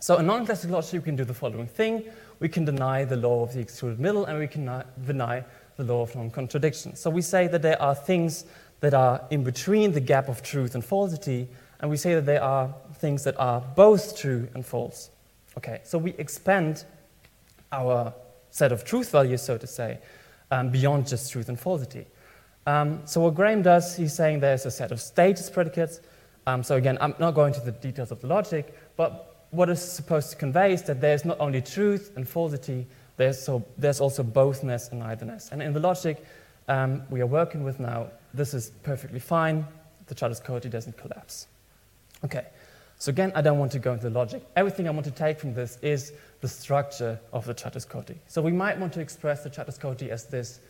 So, 0.00 0.16
in 0.16 0.26
non 0.26 0.44
classical 0.46 0.74
logic, 0.74 0.94
we 0.94 1.04
can 1.04 1.14
do 1.14 1.24
the 1.24 1.34
following 1.34 1.68
thing 1.68 2.02
we 2.42 2.48
can 2.48 2.64
deny 2.64 3.04
the 3.04 3.16
law 3.16 3.44
of 3.44 3.52
the 3.52 3.60
excluded 3.60 4.00
middle 4.00 4.24
and 4.24 4.36
we 4.36 4.48
can 4.48 4.82
deny 5.06 5.44
the 5.82 5.92
law 5.92 6.02
of 6.02 6.14
non 6.14 6.30
contradiction. 6.30 6.96
So 6.96 7.10
we 7.10 7.22
say 7.22 7.48
that 7.48 7.62
there 7.62 7.80
are 7.80 7.94
things 7.94 8.44
that 8.80 8.94
are 8.94 9.22
in 9.30 9.44
between 9.44 9.92
the 9.92 10.00
gap 10.00 10.28
of 10.28 10.42
truth 10.42 10.74
and 10.74 10.84
falsity, 10.84 11.48
and 11.80 11.90
we 11.90 11.96
say 11.96 12.14
that 12.14 12.26
there 12.26 12.42
are 12.42 12.74
things 12.94 13.24
that 13.24 13.38
are 13.38 13.60
both 13.60 14.16
true 14.16 14.48
and 14.54 14.64
false. 14.64 15.10
Okay, 15.56 15.80
so 15.84 15.98
we 15.98 16.12
expand 16.12 16.84
our 17.70 18.12
set 18.50 18.72
of 18.72 18.84
truth 18.84 19.10
values, 19.10 19.42
so 19.42 19.58
to 19.58 19.66
say, 19.66 19.98
um, 20.50 20.70
beyond 20.70 21.06
just 21.06 21.32
truth 21.32 21.48
and 21.48 21.58
falsity. 21.58 22.06
Um, 22.66 23.00
so 23.06 23.20
what 23.20 23.34
Graham 23.34 23.62
does, 23.62 23.96
he's 23.96 24.14
saying 24.14 24.40
there's 24.40 24.66
a 24.66 24.70
set 24.70 24.92
of 24.92 25.00
status 25.00 25.50
predicates. 25.50 26.00
Um, 26.46 26.62
so 26.62 26.76
again, 26.76 26.98
I'm 27.00 27.14
not 27.18 27.34
going 27.34 27.52
to 27.54 27.60
the 27.60 27.72
details 27.72 28.10
of 28.10 28.20
the 28.20 28.26
logic, 28.26 28.74
but 28.96 29.46
what 29.50 29.68
is 29.68 29.82
supposed 29.82 30.30
to 30.30 30.36
convey 30.36 30.72
is 30.72 30.82
that 30.84 31.00
there's 31.00 31.24
not 31.24 31.38
only 31.40 31.60
truth 31.60 32.12
and 32.16 32.28
falsity, 32.28 32.86
there's, 33.16 33.40
so, 33.40 33.64
there's 33.78 34.00
also 34.00 34.22
bothness 34.22 34.90
and 34.90 35.02
neitherness. 35.02 35.52
And 35.52 35.62
in 35.62 35.72
the 35.72 35.80
logic 35.80 36.24
um, 36.68 37.02
we 37.10 37.20
are 37.20 37.26
working 37.26 37.64
with 37.64 37.80
now, 37.80 38.08
this 38.34 38.54
is 38.54 38.70
perfectly 38.82 39.18
fine. 39.18 39.66
The 40.06 40.14
Catuskoti 40.14 40.70
doesn't 40.70 40.96
collapse. 40.96 41.46
Okay, 42.24 42.46
so 42.98 43.10
again, 43.10 43.32
I 43.34 43.42
don't 43.42 43.58
want 43.58 43.72
to 43.72 43.78
go 43.78 43.92
into 43.92 44.04
the 44.04 44.18
logic. 44.18 44.44
Everything 44.56 44.86
I 44.86 44.90
want 44.90 45.04
to 45.06 45.10
take 45.10 45.40
from 45.40 45.54
this 45.54 45.78
is 45.82 46.12
the 46.40 46.48
structure 46.48 47.18
of 47.32 47.44
the 47.44 47.54
Catuskoti. 47.54 48.16
So 48.28 48.40
we 48.40 48.52
might 48.52 48.78
want 48.78 48.92
to 48.94 49.00
express 49.00 49.42
the 49.42 49.50
Catuskoti 49.50 50.08
as 50.08 50.26
this 50.26 50.60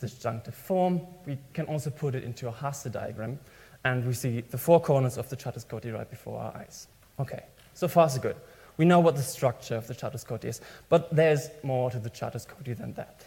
disjunctive 0.00 0.54
form. 0.54 1.00
We 1.26 1.38
can 1.52 1.66
also 1.66 1.90
put 1.90 2.14
it 2.14 2.24
into 2.24 2.48
a 2.48 2.50
Hasse 2.50 2.84
diagram, 2.84 3.38
and 3.84 4.06
we 4.06 4.14
see 4.14 4.40
the 4.40 4.58
four 4.58 4.80
corners 4.80 5.18
of 5.18 5.28
the 5.28 5.36
Catuskoti 5.36 5.92
right 5.92 6.08
before 6.08 6.40
our 6.40 6.56
eyes. 6.56 6.88
Okay, 7.20 7.44
so 7.74 7.88
far 7.88 8.08
so 8.08 8.20
good. 8.20 8.36
We 8.76 8.84
know 8.84 9.00
what 9.00 9.16
the 9.16 9.22
structure 9.22 9.76
of 9.76 9.86
the 9.86 9.94
Catuskoti 9.94 10.46
is, 10.46 10.60
but 10.88 11.14
there's 11.14 11.48
more 11.62 11.90
to 11.90 11.98
the 11.98 12.10
Catuskoti 12.10 12.76
than 12.76 12.94
that. 12.94 13.24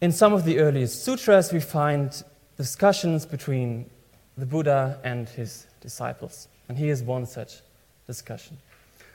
In 0.00 0.12
some 0.12 0.32
of 0.32 0.44
the 0.44 0.58
earliest 0.58 1.04
sutras, 1.04 1.52
we 1.52 1.60
find 1.60 2.22
discussions 2.56 3.26
between 3.26 3.90
the 4.36 4.46
Buddha 4.46 4.98
and 5.04 5.28
his 5.28 5.66
disciples. 5.80 6.48
And 6.68 6.78
here 6.78 6.92
is 6.92 7.02
one 7.02 7.26
such 7.26 7.60
discussion. 8.06 8.58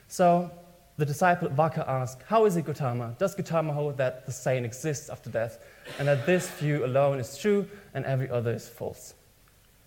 So 0.07 0.51
the 0.97 1.05
disciple 1.05 1.49
Vaka 1.49 1.89
asked, 1.89 2.23
How 2.27 2.45
is 2.45 2.57
it, 2.57 2.65
Gautama? 2.65 3.15
Does 3.17 3.35
Gautama 3.35 3.73
hold 3.73 3.97
that 3.97 4.25
the 4.25 4.31
sane 4.31 4.65
exists 4.65 5.09
after 5.09 5.29
death 5.29 5.59
and 5.97 6.07
that 6.07 6.25
this 6.25 6.49
view 6.49 6.85
alone 6.85 7.19
is 7.19 7.37
true 7.37 7.67
and 7.93 8.05
every 8.05 8.29
other 8.29 8.51
is 8.51 8.67
false? 8.67 9.13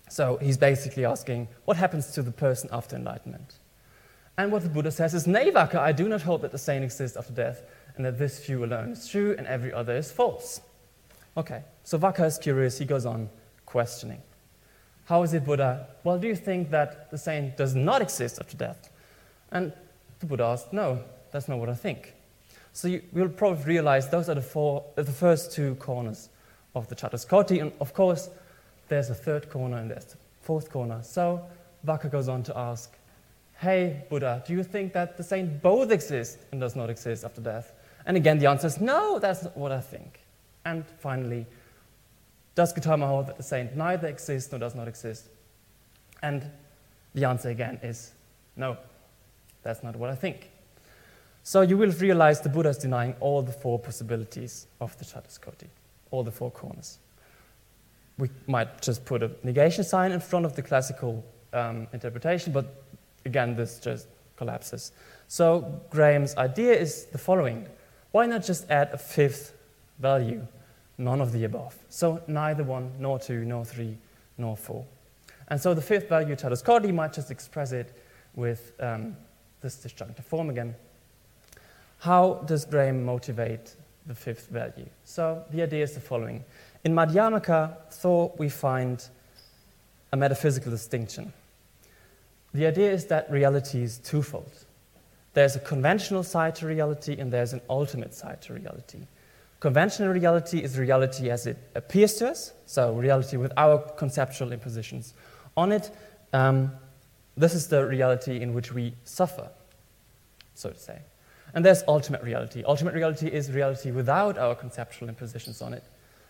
So 0.09 0.37
he's 0.37 0.57
basically 0.57 1.05
asking, 1.05 1.47
What 1.65 1.77
happens 1.77 2.11
to 2.11 2.21
the 2.21 2.31
person 2.31 2.69
after 2.71 2.95
enlightenment? 2.95 3.55
And 4.37 4.51
what 4.51 4.63
the 4.63 4.69
Buddha 4.69 4.91
says 4.91 5.13
is, 5.13 5.27
Nay, 5.27 5.49
Vaka, 5.51 5.79
I 5.79 5.91
do 5.91 6.09
not 6.09 6.21
hold 6.21 6.41
that 6.41 6.51
the 6.51 6.57
sane 6.57 6.83
exists 6.83 7.17
after 7.17 7.33
death 7.33 7.61
and 7.95 8.05
that 8.05 8.17
this 8.17 8.43
view 8.45 8.63
alone 8.63 8.89
is 8.89 9.07
true 9.07 9.35
and 9.37 9.45
every 9.45 9.71
other 9.71 9.95
is 9.95 10.11
false. 10.11 10.61
Okay, 11.37 11.63
so 11.83 11.97
Vaka 11.97 12.25
is 12.25 12.37
curious, 12.37 12.77
he 12.77 12.85
goes 12.85 13.05
on 13.05 13.29
questioning. 13.65 14.21
How 15.05 15.23
is 15.23 15.33
it, 15.33 15.45
Buddha? 15.45 15.87
Well, 16.03 16.17
do 16.17 16.27
you 16.27 16.35
think 16.35 16.71
that 16.71 17.11
the 17.11 17.17
sane 17.17 17.53
does 17.57 17.75
not 17.75 18.01
exist 18.01 18.39
after 18.39 18.55
death? 18.55 18.89
And 19.51 19.73
the 20.19 20.25
Buddha 20.25 20.45
asked, 20.45 20.71
No, 20.71 21.03
that's 21.31 21.47
not 21.47 21.59
what 21.59 21.69
I 21.69 21.73
think. 21.73 22.13
So 22.71 22.87
you, 22.87 23.03
will 23.11 23.29
probably 23.29 23.65
realize 23.65 24.09
those 24.09 24.29
are 24.29 24.35
the, 24.35 24.41
four, 24.41 24.83
the 24.95 25.03
first 25.05 25.51
two 25.51 25.75
corners 25.75 26.29
of 26.73 26.87
the 26.87 26.95
Catuskoti. 26.95 27.61
And 27.61 27.71
of 27.79 27.93
course, 27.93 28.29
there's 28.87 29.09
a 29.09 29.15
third 29.15 29.49
corner 29.49 29.77
and 29.77 29.91
there's 29.91 30.13
a 30.13 30.17
fourth 30.41 30.71
corner. 30.71 31.01
So 31.03 31.45
Vaka 31.83 32.07
goes 32.07 32.29
on 32.29 32.41
to 32.43 32.57
ask, 32.57 32.95
Hey, 33.63 34.03
Buddha, 34.09 34.43
do 34.45 34.51
you 34.51 34.61
think 34.61 34.91
that 34.91 35.15
the 35.15 35.23
saint 35.23 35.61
both 35.61 35.89
exists 35.89 36.37
and 36.51 36.59
does 36.59 36.75
not 36.75 36.89
exist 36.89 37.23
after 37.23 37.39
death? 37.39 37.71
And 38.05 38.17
again, 38.17 38.37
the 38.37 38.47
answer 38.47 38.67
is 38.67 38.81
no, 38.81 39.19
that's 39.19 39.43
not 39.43 39.55
what 39.55 39.71
I 39.71 39.79
think. 39.79 40.19
And 40.65 40.83
finally, 40.99 41.45
does 42.55 42.73
Gautama 42.73 43.07
hold 43.07 43.27
that 43.27 43.37
the 43.37 43.43
saint 43.43 43.77
neither 43.77 44.09
exists 44.09 44.51
nor 44.51 44.59
does 44.59 44.75
not 44.75 44.89
exist? 44.89 45.29
And 46.21 46.51
the 47.15 47.23
answer 47.23 47.51
again 47.51 47.79
is 47.81 48.11
no, 48.57 48.75
that's 49.61 49.81
not 49.81 49.95
what 49.95 50.09
I 50.09 50.15
think. 50.15 50.51
So 51.43 51.61
you 51.61 51.77
will 51.77 51.91
realize 51.91 52.41
the 52.41 52.49
Buddha 52.49 52.67
is 52.67 52.77
denying 52.77 53.15
all 53.21 53.41
the 53.41 53.53
four 53.53 53.79
possibilities 53.79 54.67
of 54.81 54.97
the 54.97 55.05
Catuskoti, 55.05 55.67
all 56.11 56.25
the 56.25 56.31
four 56.31 56.51
corners. 56.51 56.97
We 58.17 58.29
might 58.45 58.81
just 58.81 59.05
put 59.05 59.23
a 59.23 59.31
negation 59.41 59.85
sign 59.85 60.11
in 60.11 60.19
front 60.19 60.45
of 60.45 60.53
the 60.53 60.61
classical 60.61 61.23
um, 61.53 61.87
interpretation, 61.93 62.51
but 62.51 62.82
again, 63.25 63.55
this 63.55 63.79
just 63.79 64.07
collapses. 64.35 64.91
So 65.27 65.81
Graham's 65.89 66.35
idea 66.37 66.73
is 66.73 67.05
the 67.05 67.17
following 67.17 67.67
why 68.11 68.27
not 68.27 68.43
just 68.43 68.69
add 68.69 68.89
a 68.93 68.97
fifth 68.97 69.53
value? 69.97 70.45
None 70.99 71.19
of 71.19 71.31
the 71.31 71.45
above. 71.45 71.75
So 71.89 72.21
neither 72.27 72.63
one, 72.63 72.91
nor 72.99 73.17
two, 73.17 73.43
nor 73.43 73.65
three, 73.65 73.97
nor 74.37 74.55
four. 74.55 74.85
And 75.47 75.59
so 75.59 75.73
the 75.73 75.81
fifth 75.81 76.09
value, 76.09 76.35
Catuskoti, 76.35 76.93
might 76.93 77.11
just 77.11 77.31
express 77.31 77.71
it 77.71 77.97
with 78.35 78.71
um, 78.79 79.17
this 79.61 79.77
disjunctive 79.77 80.25
form 80.25 80.51
again. 80.51 80.75
How 81.99 82.35
does 82.45 82.65
Graham 82.65 83.03
motivate 83.03 83.75
the 84.05 84.13
fifth 84.13 84.47
value? 84.49 84.89
So 85.05 85.43
the 85.49 85.63
idea 85.63 85.83
is 85.83 85.93
the 85.93 85.99
following. 85.99 86.43
In 86.83 86.93
Madhyamaka 86.93 87.91
thought, 87.91 88.37
we 88.37 88.47
find 88.49 89.03
a 90.11 90.17
metaphysical 90.17 90.69
distinction. 90.69 91.33
The 92.53 92.65
idea 92.67 92.91
is 92.91 93.05
that 93.05 93.31
reality 93.31 93.81
is 93.81 93.97
twofold. 93.97 94.51
There's 95.33 95.55
a 95.55 95.59
conventional 95.59 96.23
side 96.23 96.55
to 96.55 96.67
reality 96.67 97.17
and 97.17 97.31
there's 97.31 97.53
an 97.53 97.61
ultimate 97.69 98.13
side 98.13 98.41
to 98.43 98.53
reality. 98.53 98.99
Conventional 99.59 100.09
reality 100.09 100.59
is 100.59 100.77
reality 100.77 101.29
as 101.29 101.47
it 101.47 101.57
appears 101.73 102.15
to 102.15 102.29
us, 102.29 102.51
so 102.65 102.93
reality 102.93 103.37
with 103.37 103.51
our 103.57 103.79
conceptual 103.97 104.51
impositions 104.51 105.13
on 105.55 105.71
it. 105.71 105.89
Um, 106.33 106.71
this 107.35 107.55
is 107.55 107.67
the 107.67 107.85
reality 107.85 108.41
in 108.41 108.53
which 108.53 108.73
we 108.73 108.93
suffer, 109.05 109.49
so 110.53 110.69
to 110.69 110.77
say. 110.77 110.99
And 111.53 111.63
there's 111.63 111.83
ultimate 111.87 112.23
reality. 112.23 112.63
Ultimate 112.65 112.93
reality 112.93 113.27
is 113.27 113.51
reality 113.51 113.91
without 113.91 114.37
our 114.37 114.53
conceptual 114.53 115.09
impositions 115.09 115.61
on 115.61 115.73
it. 115.73 115.83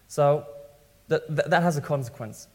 So 0.08 0.46
that, 1.08 1.64
has 1.64 1.78
a 1.78 1.82
consequence. 1.82 2.48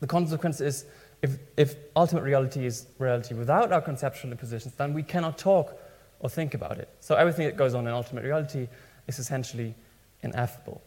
The 0.00 0.06
consequence 0.06 0.60
is 0.60 0.84
if, 1.22 1.38
if 1.56 1.76
ultimate 1.94 2.22
reality 2.22 2.66
is 2.66 2.86
reality 2.98 3.34
without 3.34 3.72
our 3.72 3.80
conceptual 3.80 4.32
impositions, 4.32 4.74
then 4.74 4.92
we 4.92 5.02
cannot 5.02 5.38
talk 5.38 5.80
or 6.20 6.28
think 6.28 6.54
about 6.54 6.78
it. 6.78 6.88
So 7.00 7.14
everything 7.14 7.46
that 7.46 7.56
goes 7.56 7.74
on 7.74 7.86
in 7.86 7.92
ultimate 7.92 8.24
reality 8.24 8.68
is 9.06 9.18
essentially 9.18 9.74
ineffable. 10.22 10.82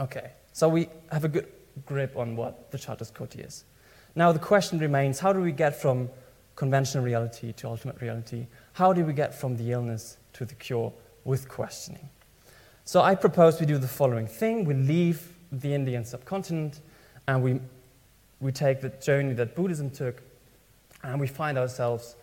Okay, 0.00 0.32
so 0.52 0.68
we 0.68 0.88
have 1.12 1.24
a 1.24 1.28
good 1.28 1.48
grip 1.86 2.16
on 2.16 2.36
what 2.36 2.70
the 2.72 2.78
Catuskoti 2.78 3.46
is. 3.46 3.64
Now 4.14 4.32
the 4.32 4.38
question 4.38 4.78
remains 4.78 5.20
how 5.20 5.32
do 5.32 5.40
we 5.40 5.52
get 5.52 5.80
from 5.80 6.10
conventional 6.56 7.04
reality 7.04 7.52
to 7.52 7.68
ultimate 7.68 8.00
reality? 8.00 8.46
How 8.72 8.92
do 8.92 9.04
we 9.04 9.12
get 9.12 9.34
from 9.34 9.56
the 9.56 9.70
illness 9.70 10.18
to 10.34 10.44
the 10.44 10.54
cure 10.54 10.92
with 11.24 11.48
questioning? 11.48 12.08
So 12.84 13.02
I 13.02 13.14
propose 13.14 13.60
we 13.60 13.66
do 13.66 13.78
the 13.78 13.86
following 13.86 14.26
thing 14.26 14.64
we 14.64 14.74
leave 14.74 15.36
the 15.52 15.74
Indian 15.74 16.04
subcontinent 16.04 16.80
and 17.28 17.42
we 17.42 17.60
we 18.40 18.52
take 18.52 18.80
the 18.80 18.88
journey 18.88 19.34
that 19.34 19.54
Buddhism 19.54 19.90
took 19.90 20.22
and 21.02 21.20
we 21.20 21.26
find 21.26 21.58
ourselves 21.58 22.16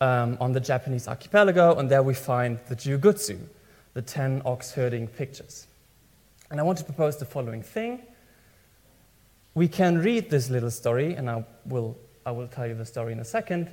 um, 0.00 0.36
on 0.40 0.52
the 0.52 0.60
Japanese 0.60 1.08
archipelago, 1.08 1.78
and 1.78 1.88
there 1.88 2.02
we 2.02 2.14
find 2.14 2.58
the 2.68 2.76
Jiugutsu, 2.76 3.38
the 3.94 4.02
10 4.02 4.42
ox 4.44 4.72
herding 4.72 5.06
pictures. 5.06 5.66
And 6.50 6.60
I 6.60 6.62
want 6.62 6.78
to 6.78 6.84
propose 6.84 7.16
the 7.16 7.24
following 7.24 7.62
thing. 7.62 8.02
We 9.54 9.68
can 9.68 9.98
read 9.98 10.30
this 10.30 10.50
little 10.50 10.70
story, 10.70 11.14
and 11.14 11.30
I 11.30 11.44
will, 11.64 11.96
I 12.26 12.30
will 12.30 12.46
tell 12.46 12.66
you 12.66 12.74
the 12.74 12.84
story 12.84 13.12
in 13.12 13.20
a 13.20 13.24
second, 13.24 13.70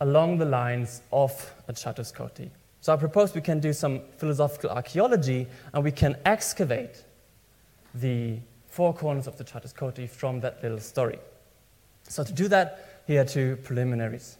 along 0.00 0.38
the 0.38 0.44
lines 0.44 1.00
of 1.10 1.54
a 1.68 1.72
Catuskoti. 1.72 2.50
So 2.80 2.92
I 2.92 2.96
propose 2.96 3.34
we 3.34 3.40
can 3.40 3.58
do 3.58 3.72
some 3.72 4.02
philosophical 4.18 4.70
archaeology 4.70 5.48
and 5.72 5.82
we 5.82 5.90
can 5.90 6.16
excavate 6.24 7.02
the 7.94 8.38
four 8.76 8.92
corners 8.92 9.26
of 9.26 9.38
the 9.38 9.44
Catuskoti 9.44 10.06
from 10.06 10.38
that 10.40 10.62
little 10.62 10.78
story. 10.78 11.18
So, 12.02 12.22
to 12.22 12.32
do 12.32 12.46
that, 12.48 13.02
here 13.06 13.22
are 13.22 13.24
two 13.24 13.56
preliminaries. 13.64 14.36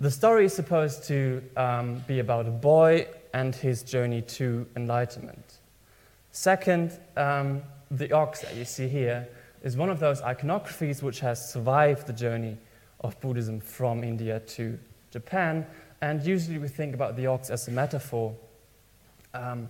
The 0.00 0.10
story 0.10 0.46
is 0.46 0.54
supposed 0.54 1.04
to 1.04 1.42
um, 1.54 2.02
be 2.06 2.20
about 2.20 2.46
a 2.46 2.50
boy 2.50 3.06
and 3.34 3.54
his 3.54 3.82
journey 3.82 4.22
to 4.22 4.66
enlightenment. 4.74 5.58
Second, 6.30 6.98
um, 7.18 7.62
the 7.90 8.10
ox 8.10 8.40
that 8.40 8.56
you 8.56 8.64
see 8.64 8.88
here 8.88 9.28
is 9.62 9.76
one 9.76 9.90
of 9.90 10.00
those 10.00 10.22
iconographies 10.22 11.02
which 11.02 11.20
has 11.20 11.52
survived 11.52 12.06
the 12.06 12.12
journey 12.14 12.56
of 13.02 13.20
Buddhism 13.20 13.60
from 13.60 14.02
India 14.02 14.40
to 14.40 14.78
Japan. 15.10 15.66
And 16.00 16.22
usually 16.24 16.56
we 16.56 16.68
think 16.68 16.94
about 16.94 17.16
the 17.16 17.26
ox 17.26 17.50
as 17.50 17.68
a 17.68 17.70
metaphor 17.70 18.34
um, 19.34 19.68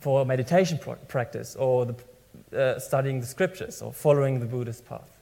for 0.00 0.24
meditation 0.24 0.80
practice 1.06 1.54
or 1.54 1.84
the 1.84 1.94
uh, 2.56 2.78
studying 2.78 3.20
the 3.20 3.26
scriptures 3.26 3.82
or 3.82 3.92
following 3.92 4.40
the 4.40 4.46
Buddhist 4.46 4.86
path. 4.86 5.18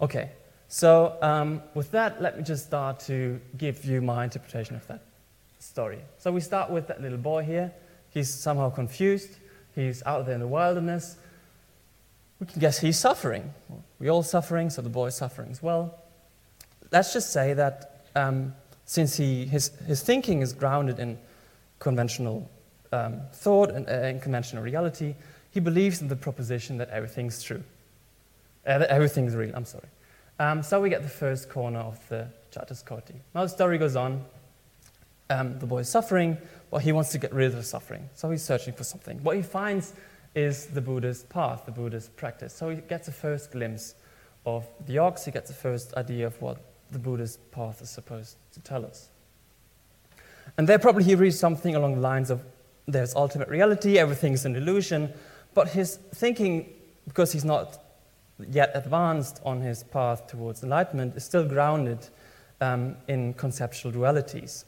Okay, 0.00 0.30
so 0.68 1.16
um, 1.22 1.62
with 1.74 1.90
that, 1.92 2.20
let 2.20 2.36
me 2.36 2.44
just 2.44 2.64
start 2.64 3.00
to 3.00 3.40
give 3.56 3.84
you 3.84 4.00
my 4.00 4.24
interpretation 4.24 4.76
of 4.76 4.86
that 4.88 5.02
story. 5.58 6.00
So 6.18 6.32
we 6.32 6.40
start 6.40 6.70
with 6.70 6.88
that 6.88 7.00
little 7.00 7.18
boy 7.18 7.44
here. 7.44 7.72
He's 8.10 8.32
somehow 8.32 8.70
confused. 8.70 9.36
He's 9.74 10.02
out 10.04 10.26
there 10.26 10.34
in 10.34 10.40
the 10.40 10.46
wilderness. 10.46 11.16
We 12.40 12.46
can 12.46 12.60
guess 12.60 12.78
he's 12.78 12.98
suffering. 12.98 13.54
We're 13.98 14.10
all 14.10 14.22
suffering, 14.22 14.70
so 14.70 14.82
the 14.82 14.88
boy 14.88 15.06
is 15.06 15.14
suffering 15.14 15.50
as 15.50 15.62
well. 15.62 15.98
Let's 16.90 17.12
just 17.12 17.32
say 17.32 17.54
that 17.54 18.04
um, 18.16 18.54
since 18.84 19.16
he, 19.16 19.46
his, 19.46 19.68
his 19.86 20.02
thinking 20.02 20.42
is 20.42 20.52
grounded 20.52 20.98
in 20.98 21.18
conventional 21.78 22.50
um, 22.92 23.20
thought 23.32 23.70
and 23.70 23.88
uh, 23.88 24.20
conventional 24.22 24.62
reality, 24.62 25.14
he 25.52 25.60
believes 25.60 26.00
in 26.00 26.08
the 26.08 26.16
proposition 26.16 26.78
that 26.78 26.90
everything's 26.90 27.42
true, 27.42 27.62
uh, 28.66 28.78
that 28.78 28.88
everything's 28.88 29.36
real. 29.36 29.54
I'm 29.54 29.64
sorry. 29.64 29.88
Um, 30.38 30.62
so 30.62 30.80
we 30.80 30.88
get 30.88 31.02
the 31.02 31.08
first 31.08 31.48
corner 31.48 31.78
of 31.78 32.00
the 32.08 32.26
Catuskoti. 32.50 33.14
Now 33.34 33.42
the 33.42 33.48
story 33.48 33.78
goes 33.78 33.94
on. 33.94 34.24
Um, 35.30 35.58
the 35.58 35.66
boy 35.66 35.78
is 35.78 35.88
suffering, 35.88 36.36
but 36.70 36.82
he 36.82 36.92
wants 36.92 37.12
to 37.12 37.18
get 37.18 37.32
rid 37.32 37.46
of 37.46 37.56
the 37.56 37.62
suffering. 37.62 38.08
So 38.14 38.30
he's 38.30 38.42
searching 38.42 38.74
for 38.74 38.84
something. 38.84 39.22
What 39.22 39.36
he 39.36 39.42
finds 39.42 39.94
is 40.34 40.66
the 40.66 40.80
Buddhist 40.80 41.28
path, 41.28 41.64
the 41.66 41.72
Buddhist 41.72 42.16
practice. 42.16 42.54
So 42.54 42.70
he 42.70 42.76
gets 42.76 43.08
a 43.08 43.12
first 43.12 43.52
glimpse 43.52 43.94
of 44.44 44.66
the 44.86 44.98
ox, 44.98 45.24
he 45.24 45.30
gets 45.30 45.50
a 45.50 45.54
first 45.54 45.94
idea 45.94 46.26
of 46.26 46.40
what 46.42 46.58
the 46.90 46.98
Buddhist 46.98 47.50
path 47.52 47.80
is 47.80 47.90
supposed 47.90 48.36
to 48.52 48.60
tell 48.60 48.84
us. 48.84 49.08
And 50.58 50.68
there 50.68 50.78
probably 50.78 51.04
he 51.04 51.14
reads 51.14 51.38
something 51.38 51.74
along 51.74 51.94
the 51.94 52.00
lines 52.00 52.30
of 52.30 52.42
there's 52.86 53.14
ultimate 53.14 53.48
reality, 53.48 53.98
everything's 53.98 54.44
an 54.44 54.56
illusion, 54.56 55.12
but 55.54 55.68
his 55.68 55.96
thinking, 56.14 56.72
because 57.06 57.32
he's 57.32 57.44
not 57.44 57.82
yet 58.48 58.72
advanced 58.74 59.40
on 59.44 59.60
his 59.60 59.82
path 59.84 60.26
towards 60.26 60.62
enlightenment, 60.62 61.16
is 61.16 61.24
still 61.24 61.46
grounded 61.46 62.08
um, 62.60 62.96
in 63.08 63.34
conceptual 63.34 63.92
dualities. 63.92 64.64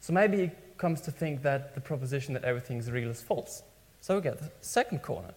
So 0.00 0.12
maybe 0.12 0.36
he 0.36 0.50
comes 0.76 1.00
to 1.02 1.10
think 1.10 1.42
that 1.42 1.74
the 1.74 1.80
proposition 1.80 2.34
that 2.34 2.44
everything 2.44 2.78
is 2.78 2.90
real 2.90 3.10
is 3.10 3.20
false. 3.20 3.62
So 4.00 4.16
we 4.16 4.22
get 4.22 4.38
the 4.38 4.50
second 4.60 5.02
corner 5.02 5.34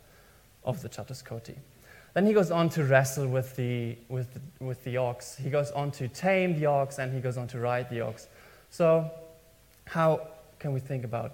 of 0.63 0.81
the 0.81 0.89
Catuskoti. 0.89 1.55
Then 2.13 2.27
he 2.27 2.33
goes 2.33 2.51
on 2.51 2.69
to 2.69 2.83
wrestle 2.83 3.27
with 3.27 3.55
the, 3.55 3.97
with, 4.09 4.33
the, 4.33 4.41
with 4.63 4.83
the 4.83 4.97
ox. 4.97 5.37
He 5.37 5.49
goes 5.49 5.71
on 5.71 5.91
to 5.91 6.07
tame 6.09 6.59
the 6.59 6.65
ox, 6.65 6.99
and 6.99 7.13
he 7.13 7.21
goes 7.21 7.37
on 7.37 7.47
to 7.47 7.59
ride 7.59 7.89
the 7.89 8.01
ox. 8.01 8.27
So, 8.69 9.09
how 9.85 10.27
can 10.59 10.73
we 10.73 10.79
think 10.79 11.05
about 11.05 11.33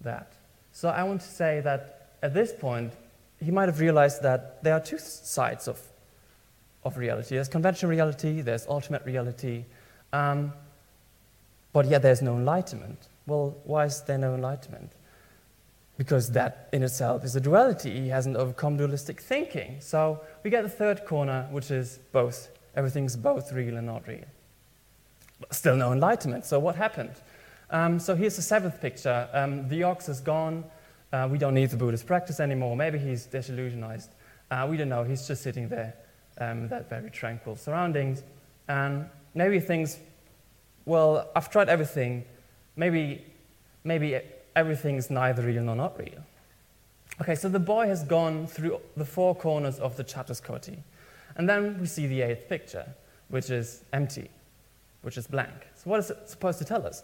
that? 0.00 0.32
So, 0.72 0.88
I 0.88 1.02
want 1.02 1.20
to 1.22 1.26
say 1.26 1.60
that 1.62 1.97
at 2.22 2.34
this 2.34 2.52
point, 2.52 2.92
he 3.42 3.50
might 3.50 3.68
have 3.68 3.80
realized 3.80 4.22
that 4.22 4.62
there 4.62 4.74
are 4.74 4.80
two 4.80 4.98
sides 4.98 5.68
of, 5.68 5.80
of 6.84 6.96
reality 6.96 7.34
there's 7.34 7.48
conventional 7.48 7.90
reality, 7.90 8.40
there's 8.40 8.66
ultimate 8.66 9.04
reality, 9.04 9.64
um, 10.12 10.52
but 11.72 11.86
yet 11.86 12.02
there's 12.02 12.22
no 12.22 12.34
enlightenment. 12.34 13.08
Well, 13.26 13.56
why 13.64 13.84
is 13.84 14.02
there 14.02 14.18
no 14.18 14.34
enlightenment? 14.34 14.92
because 15.98 16.30
that 16.30 16.68
in 16.72 16.82
itself 16.84 17.24
is 17.24 17.34
a 17.36 17.40
duality. 17.40 18.00
He 18.00 18.08
hasn't 18.08 18.36
overcome 18.36 18.76
dualistic 18.76 19.20
thinking. 19.20 19.80
So 19.80 20.20
we 20.44 20.50
get 20.50 20.62
the 20.62 20.68
third 20.68 21.04
corner, 21.04 21.46
which 21.50 21.70
is 21.70 21.98
both. 22.12 22.48
Everything's 22.76 23.16
both 23.16 23.52
real 23.52 23.76
and 23.76 23.86
not 23.86 24.06
real. 24.06 24.24
Still 25.50 25.74
no 25.74 25.92
enlightenment. 25.92 26.46
So 26.46 26.60
what 26.60 26.76
happened? 26.76 27.14
Um, 27.70 27.98
so 27.98 28.14
here's 28.14 28.36
the 28.36 28.42
seventh 28.42 28.80
picture. 28.80 29.28
Um, 29.32 29.68
the 29.68 29.82
ox 29.82 30.08
is 30.08 30.20
gone. 30.20 30.64
Uh, 31.12 31.28
we 31.30 31.38
don't 31.38 31.54
need 31.54 31.70
the 31.70 31.76
Buddhist 31.76 32.06
practice 32.06 32.40
anymore. 32.40 32.76
Maybe 32.76 32.98
he's 32.98 33.26
disillusionized. 33.26 34.08
Uh, 34.50 34.66
we 34.68 34.76
don't 34.76 34.88
know. 34.88 35.04
He's 35.04 35.26
just 35.26 35.42
sitting 35.42 35.68
there, 35.68 35.94
um, 36.38 36.68
that 36.68 36.88
very 36.88 37.10
tranquil 37.10 37.56
surroundings. 37.56 38.22
And 38.68 39.08
maybe 39.34 39.54
he 39.54 39.60
thinks, 39.60 39.98
well, 40.84 41.30
I've 41.34 41.50
tried 41.50 41.68
everything. 41.68 42.24
Maybe, 42.76 43.24
maybe 43.84 44.20
everything 44.54 44.96
is 44.96 45.10
neither 45.10 45.42
real 45.42 45.62
nor 45.62 45.76
not 45.76 45.98
real. 45.98 46.24
Okay, 47.20 47.34
so 47.34 47.48
the 47.48 47.58
boy 47.58 47.88
has 47.88 48.04
gone 48.04 48.46
through 48.46 48.80
the 48.96 49.04
four 49.04 49.34
corners 49.34 49.78
of 49.78 49.96
the 49.96 50.04
Catuskoti. 50.04 50.78
And 51.36 51.48
then 51.48 51.78
we 51.80 51.86
see 51.86 52.06
the 52.06 52.22
eighth 52.22 52.48
picture, 52.48 52.86
which 53.28 53.50
is 53.50 53.82
empty, 53.92 54.30
which 55.02 55.16
is 55.16 55.26
blank. 55.26 55.54
So, 55.74 55.90
what 55.90 56.00
is 56.00 56.10
it 56.10 56.28
supposed 56.28 56.58
to 56.58 56.64
tell 56.64 56.86
us? 56.86 57.02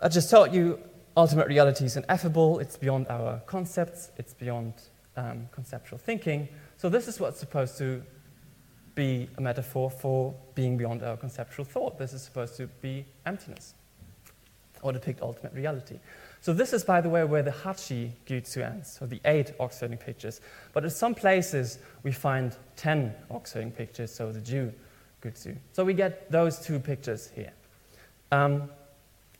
I 0.00 0.08
just 0.08 0.30
told 0.30 0.52
you 0.52 0.78
ultimate 1.16 1.48
reality 1.48 1.84
is 1.84 1.96
ineffable, 1.96 2.58
it's 2.58 2.76
beyond 2.76 3.06
our 3.08 3.40
concepts, 3.46 4.10
it's 4.16 4.34
beyond 4.34 4.74
um, 5.16 5.48
conceptual 5.50 5.98
thinking. 5.98 6.48
So, 6.76 6.88
this 6.88 7.08
is 7.08 7.18
what's 7.18 7.40
supposed 7.40 7.78
to 7.78 8.02
be 8.94 9.28
a 9.36 9.40
metaphor 9.40 9.90
for 9.90 10.34
being 10.54 10.76
beyond 10.76 11.02
our 11.02 11.16
conceptual 11.16 11.64
thought. 11.64 11.98
This 11.98 12.12
is 12.12 12.22
supposed 12.22 12.56
to 12.56 12.66
be 12.80 13.04
emptiness 13.26 13.74
or 14.82 14.92
depict 14.92 15.22
ultimate 15.22 15.52
reality. 15.52 15.98
So 16.40 16.52
this 16.52 16.72
is, 16.72 16.84
by 16.84 17.00
the 17.00 17.08
way, 17.08 17.24
where 17.24 17.42
the 17.42 17.50
Hachi 17.50 18.12
Gyutsu 18.26 18.64
ends, 18.64 18.98
or 19.00 19.06
the 19.06 19.20
eight 19.24 19.52
ox-herding 19.58 19.98
pictures. 19.98 20.40
But 20.72 20.84
in 20.84 20.90
some 20.90 21.14
places, 21.14 21.78
we 22.02 22.12
find 22.12 22.56
10 22.76 23.14
ox-herding 23.30 23.72
pictures, 23.72 24.14
so 24.14 24.30
the 24.30 24.40
Ju 24.40 24.72
Gyutsu. 25.22 25.56
So 25.72 25.84
we 25.84 25.92
get 25.92 26.30
those 26.30 26.58
two 26.58 26.78
pictures 26.78 27.30
here. 27.34 27.52
Um, 28.30 28.70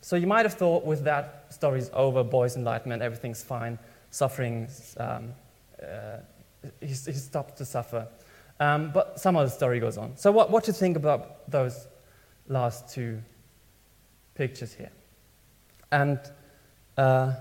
so 0.06 0.14
you 0.14 0.28
might 0.28 0.44
have 0.44 0.54
thought 0.54 0.84
with 0.84 1.02
that, 1.02 1.46
story's 1.50 1.90
over, 1.92 2.22
boy's 2.22 2.54
enlightenment, 2.54 3.02
everything's 3.02 3.42
fine, 3.42 3.76
suffering, 4.12 4.68
um, 4.98 5.32
uh, 5.82 6.18
he, 6.80 6.86
he 6.86 6.94
stopped 6.94 7.58
to 7.58 7.64
suffer. 7.64 8.06
Um, 8.60 8.92
but 8.92 9.18
some 9.18 9.34
other 9.34 9.50
story 9.50 9.80
goes 9.80 9.98
on. 9.98 10.16
So 10.16 10.30
what, 10.30 10.48
what 10.48 10.62
to 10.62 10.72
think 10.72 10.96
about 10.96 11.50
those 11.50 11.88
last 12.46 12.88
two 12.88 13.20
pictures 14.36 14.72
here? 14.72 14.92
And 15.90 16.20
uh, 16.96 17.32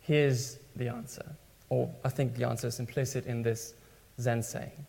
here's 0.00 0.56
the 0.76 0.88
answer, 0.88 1.36
or 1.68 1.94
I 2.02 2.08
think 2.08 2.34
the 2.34 2.48
answer 2.48 2.66
is 2.66 2.80
implicit 2.80 3.26
in 3.26 3.42
this 3.42 3.74
Zen 4.18 4.42
saying. 4.42 4.86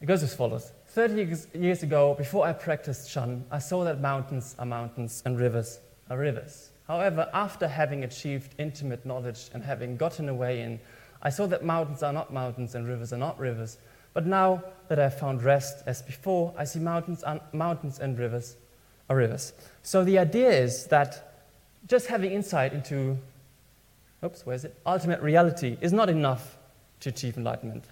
It 0.00 0.06
goes 0.06 0.22
as 0.22 0.34
follows 0.34 0.72
30 0.88 1.36
years 1.54 1.82
ago, 1.82 2.14
before 2.14 2.46
I 2.46 2.52
practiced 2.52 3.10
Chan, 3.10 3.44
I 3.50 3.58
saw 3.58 3.84
that 3.84 4.00
mountains 4.00 4.54
are 4.58 4.66
mountains 4.66 5.22
and 5.26 5.38
rivers 5.38 5.80
are 6.08 6.16
rivers. 6.16 6.70
However, 6.86 7.28
after 7.34 7.68
having 7.68 8.04
achieved 8.04 8.54
intimate 8.58 9.04
knowledge 9.04 9.50
and 9.52 9.62
having 9.62 9.96
gotten 9.96 10.28
away 10.28 10.62
in, 10.62 10.80
I 11.22 11.30
saw 11.30 11.46
that 11.48 11.64
mountains 11.64 12.02
are 12.02 12.12
not 12.12 12.32
mountains 12.32 12.74
and 12.74 12.88
rivers 12.88 13.12
are 13.12 13.18
not 13.18 13.38
rivers. 13.38 13.78
But 14.14 14.24
now 14.24 14.62
that 14.88 14.98
I've 14.98 15.18
found 15.18 15.42
rest 15.42 15.82
as 15.86 16.00
before, 16.00 16.54
I 16.56 16.64
see 16.64 16.78
mountains, 16.78 17.22
and 17.24 17.40
mountains 17.52 17.98
and 17.98 18.18
rivers 18.18 18.56
are 19.10 19.16
rivers. 19.16 19.52
So 19.82 20.04
the 20.04 20.18
idea 20.18 20.50
is 20.50 20.86
that 20.86 21.44
just 21.86 22.06
having 22.06 22.32
insight 22.32 22.72
into, 22.72 23.18
oops, 24.24 24.46
where 24.46 24.56
is 24.56 24.64
it? 24.64 24.74
Ultimate 24.86 25.20
reality 25.20 25.76
is 25.80 25.92
not 25.92 26.08
enough 26.08 26.56
to 27.00 27.10
achieve 27.10 27.36
enlightenment. 27.36 27.84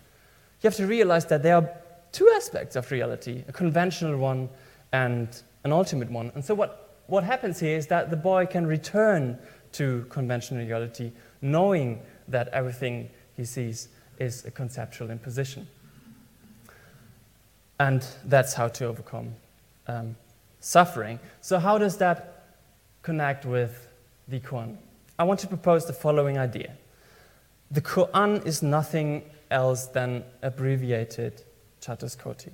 You 0.62 0.68
have 0.68 0.76
to 0.76 0.86
realize 0.86 1.26
that 1.26 1.42
there 1.42 1.56
are 1.56 1.70
two 2.16 2.30
aspects 2.34 2.76
of 2.76 2.90
reality 2.90 3.44
a 3.48 3.52
conventional 3.52 4.16
one 4.16 4.48
and 4.92 5.42
an 5.64 5.72
ultimate 5.72 6.10
one. 6.10 6.32
And 6.34 6.44
so, 6.44 6.54
what, 6.54 7.00
what 7.06 7.24
happens 7.24 7.60
here 7.60 7.76
is 7.76 7.86
that 7.88 8.10
the 8.10 8.16
boy 8.16 8.46
can 8.46 8.66
return 8.66 9.38
to 9.72 10.06
conventional 10.08 10.64
reality, 10.64 11.12
knowing 11.42 12.00
that 12.28 12.48
everything 12.48 13.10
he 13.36 13.44
sees 13.44 13.88
is 14.18 14.44
a 14.44 14.50
conceptual 14.50 15.10
imposition. 15.10 15.66
And 17.78 18.06
that's 18.24 18.54
how 18.54 18.68
to 18.68 18.86
overcome 18.86 19.34
um, 19.86 20.16
suffering. 20.60 21.20
So, 21.42 21.58
how 21.58 21.76
does 21.78 21.98
that 21.98 22.36
connect 23.06 23.46
with 23.46 23.86
the 24.26 24.40
koan. 24.40 24.76
I 25.16 25.22
want 25.22 25.38
to 25.40 25.46
propose 25.46 25.86
the 25.86 25.92
following 25.92 26.38
idea. 26.38 26.72
The 27.70 27.80
koan 27.80 28.44
is 28.44 28.64
nothing 28.64 29.22
else 29.48 29.86
than 29.86 30.24
abbreviated 30.42 31.44
Catuskoti. 31.86 32.52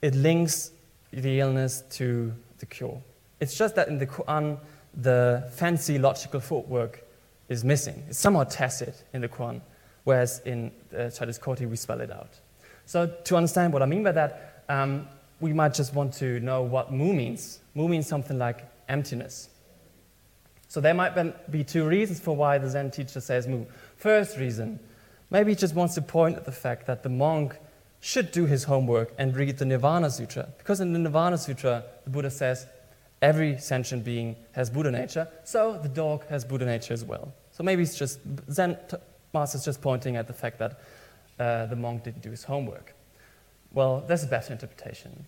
It 0.00 0.14
links 0.14 0.70
the 1.12 1.40
illness 1.40 1.82
to 1.90 2.32
the 2.58 2.66
cure. 2.66 3.00
It's 3.40 3.56
just 3.56 3.74
that 3.76 3.88
in 3.88 3.98
the 3.98 4.06
koan, 4.06 4.58
the 4.94 5.50
fancy 5.52 5.98
logical 5.98 6.40
footwork 6.40 7.04
is 7.48 7.64
missing. 7.64 8.02
It's 8.08 8.18
somewhat 8.18 8.50
tacit 8.50 9.04
in 9.12 9.20
the 9.20 9.28
koan, 9.28 9.60
whereas 10.04 10.40
in 10.44 10.70
uh, 10.92 11.10
Catuskoti 11.10 11.68
we 11.68 11.76
spell 11.76 12.00
it 12.00 12.10
out. 12.10 12.40
So 12.86 13.06
to 13.06 13.36
understand 13.36 13.72
what 13.72 13.82
I 13.82 13.86
mean 13.86 14.02
by 14.02 14.12
that, 14.12 14.64
um, 14.68 15.08
we 15.40 15.52
might 15.52 15.74
just 15.74 15.94
want 15.94 16.14
to 16.14 16.40
know 16.40 16.62
what 16.62 16.92
mu 16.92 17.12
means. 17.12 17.60
Mu 17.74 17.88
means 17.88 18.06
something 18.06 18.38
like 18.38 18.64
emptiness. 18.88 19.48
So 20.68 20.80
there 20.80 20.94
might 20.94 21.50
be 21.50 21.62
two 21.64 21.86
reasons 21.86 22.20
for 22.20 22.34
why 22.34 22.58
the 22.58 22.68
Zen 22.68 22.90
teacher 22.90 23.20
says 23.20 23.46
mu. 23.46 23.64
First 23.96 24.38
reason, 24.38 24.80
maybe 25.30 25.52
he 25.52 25.56
just 25.56 25.74
wants 25.74 25.94
to 25.94 26.02
point 26.02 26.36
at 26.36 26.44
the 26.44 26.52
fact 26.52 26.86
that 26.86 27.02
the 27.02 27.08
monk 27.08 27.56
should 28.04 28.30
do 28.32 28.44
his 28.44 28.64
homework 28.64 29.14
and 29.16 29.34
read 29.34 29.56
the 29.56 29.64
Nirvana 29.64 30.10
Sutra. 30.10 30.46
Because 30.58 30.78
in 30.78 30.92
the 30.92 30.98
Nirvana 30.98 31.38
Sutra, 31.38 31.82
the 32.04 32.10
Buddha 32.10 32.30
says 32.30 32.66
every 33.22 33.56
sentient 33.56 34.04
being 34.04 34.36
has 34.52 34.68
Buddha 34.68 34.90
nature, 34.90 35.26
so 35.42 35.80
the 35.82 35.88
dog 35.88 36.26
has 36.26 36.44
Buddha 36.44 36.66
nature 36.66 36.92
as 36.92 37.02
well. 37.02 37.32
So 37.52 37.64
maybe 37.64 37.82
it's 37.82 37.96
just, 37.96 38.20
Zen 38.50 38.76
Master 39.32 39.56
is 39.56 39.64
just 39.64 39.80
pointing 39.80 40.16
at 40.16 40.26
the 40.26 40.34
fact 40.34 40.58
that 40.58 40.80
uh, 41.38 41.64
the 41.64 41.76
monk 41.76 42.04
didn't 42.04 42.20
do 42.20 42.30
his 42.30 42.44
homework. 42.44 42.94
Well, 43.72 44.04
there's 44.06 44.22
a 44.22 44.26
better 44.26 44.52
interpretation. 44.52 45.24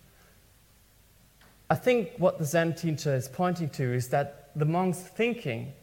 I 1.71 1.75
think 1.75 2.11
what 2.19 2.37
the 2.37 2.45
Zen 2.45 2.75
teacher 2.75 3.15
is 3.15 3.27
pointing 3.27 3.69
to 3.71 3.91
is 3.91 4.09
that 4.09 4.51
the 4.55 4.65
monk's 4.65 4.99
thinking, 4.99 5.73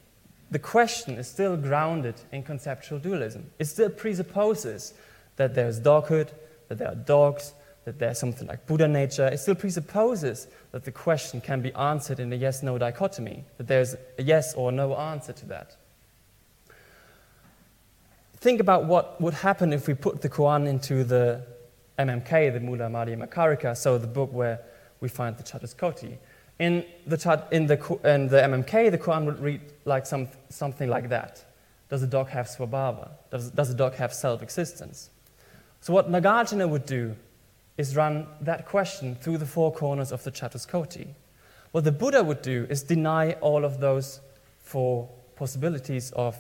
the 0.49 0.61
question 0.61 1.15
is 1.15 1.27
still 1.27 1.57
grounded 1.57 2.15
in 2.31 2.45
conceptual 2.45 3.01
dualism. 3.01 3.51
It 3.59 3.65
still 3.65 3.91
presupposes 3.91 4.95
that 5.35 5.57
there's 5.57 5.81
doghood, 5.81 6.29
that 6.69 6.79
there 6.79 6.89
are 6.89 6.95
dogs, 6.95 7.55
that 7.85 7.99
there's 7.99 8.19
something 8.19 8.49
like 8.49 8.67
Buddha 8.67 8.89
nature. 8.89 9.27
It 9.27 9.39
still 9.39 9.55
presupposes 9.55 10.49
that 10.73 10.85
the 10.85 10.93
question 10.93 11.41
can 11.41 11.61
be 11.61 11.73
answered 11.75 12.21
in 12.21 12.33
a 12.33 12.37
yes 12.37 12.63
no 12.63 12.79
dichotomy, 12.79 13.45
that 13.59 13.67
there's 13.67 13.95
a 14.19 14.23
yes 14.23 14.55
or 14.55 14.73
no 14.73 14.97
answer 14.97 15.33
to 15.33 15.47
that. 15.47 15.77
Think 18.39 18.61
about 18.61 18.85
what 18.85 19.21
would 19.21 19.35
happen 19.35 19.73
if 19.73 19.87
we 19.87 19.95
put 19.95 20.21
the 20.21 20.29
koan 20.29 20.67
into 20.67 21.05
the 21.05 21.43
MMK, 21.99 22.53
the 22.53 22.61
Mula 22.61 22.89
Madhyama 22.89 23.29
Karika, 23.29 23.77
so 23.77 23.99
the 23.99 24.07
book 24.07 24.33
where 24.33 24.61
we 25.01 25.09
find 25.09 25.37
the 25.37 25.43
Catuskoti. 25.43 26.19
In 26.59 26.85
the, 27.07 27.47
in, 27.51 27.67
the, 27.67 27.75
in 28.05 28.29
the 28.29 28.37
MMK, 28.37 28.91
the 28.91 28.99
koan 28.99 29.25
would 29.27 29.41
read 29.41 29.61
like 29.85 30.07
some, 30.07 30.29
something 30.49 30.89
like 30.89 31.09
that. 31.09 31.45
Does 31.89 32.03
a 32.03 32.07
dog 32.07 32.29
have 32.29 32.47
svabhava? 32.47 33.11
Does, 33.31 33.51
does 33.51 33.71
a 33.71 33.75
dog 33.75 33.95
have 33.95 34.13
self 34.13 34.43
existence? 34.43 35.11
So, 35.85 35.93
what 35.93 36.11
Nagarjuna 36.11 36.67
would 36.67 36.87
do 36.87 37.15
is 37.77 37.95
run 37.95 38.27
that 38.41 38.65
question 38.65 39.17
through 39.17 39.37
the 39.37 39.45
four 39.45 39.71
corners 39.71 40.13
of 40.13 40.25
the 40.25 40.31
Catuskoti. 40.31 41.09
What 41.73 41.85
the 41.85 41.93
Buddha 41.93 42.25
would 42.25 42.41
do 42.41 42.67
is 42.71 42.83
deny 42.83 43.33
all 43.43 43.67
of 43.67 43.81
those 43.81 44.21
four 44.61 45.11
possibilities 45.37 46.11
of 46.13 46.39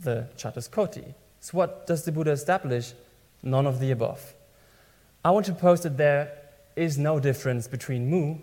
the 0.00 0.26
Catuskoti. 0.36 1.14
So, 1.38 1.56
what 1.58 1.86
does 1.86 2.04
the 2.04 2.10
Buddha 2.10 2.32
establish? 2.32 2.94
None 3.44 3.68
of 3.68 3.78
the 3.78 3.92
above. 3.92 4.34
I 5.24 5.30
want 5.30 5.46
to 5.46 5.54
pose 5.54 5.82
that 5.82 5.96
there 5.96 6.32
is 6.74 6.98
no 6.98 7.20
difference 7.20 7.68
between 7.68 8.10
mu, 8.10 8.34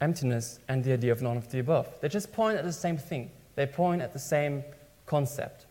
emptiness, 0.00 0.60
and 0.68 0.84
the 0.84 0.92
idea 0.92 1.10
of 1.10 1.22
none 1.22 1.36
of 1.36 1.50
the 1.50 1.58
above. 1.58 1.88
They 2.00 2.08
just 2.08 2.32
point 2.32 2.56
at 2.56 2.64
the 2.64 2.72
same 2.72 2.98
thing, 2.98 3.32
they 3.56 3.66
point 3.66 4.00
at 4.00 4.12
the 4.12 4.20
same 4.20 4.62
concept. 5.06 5.66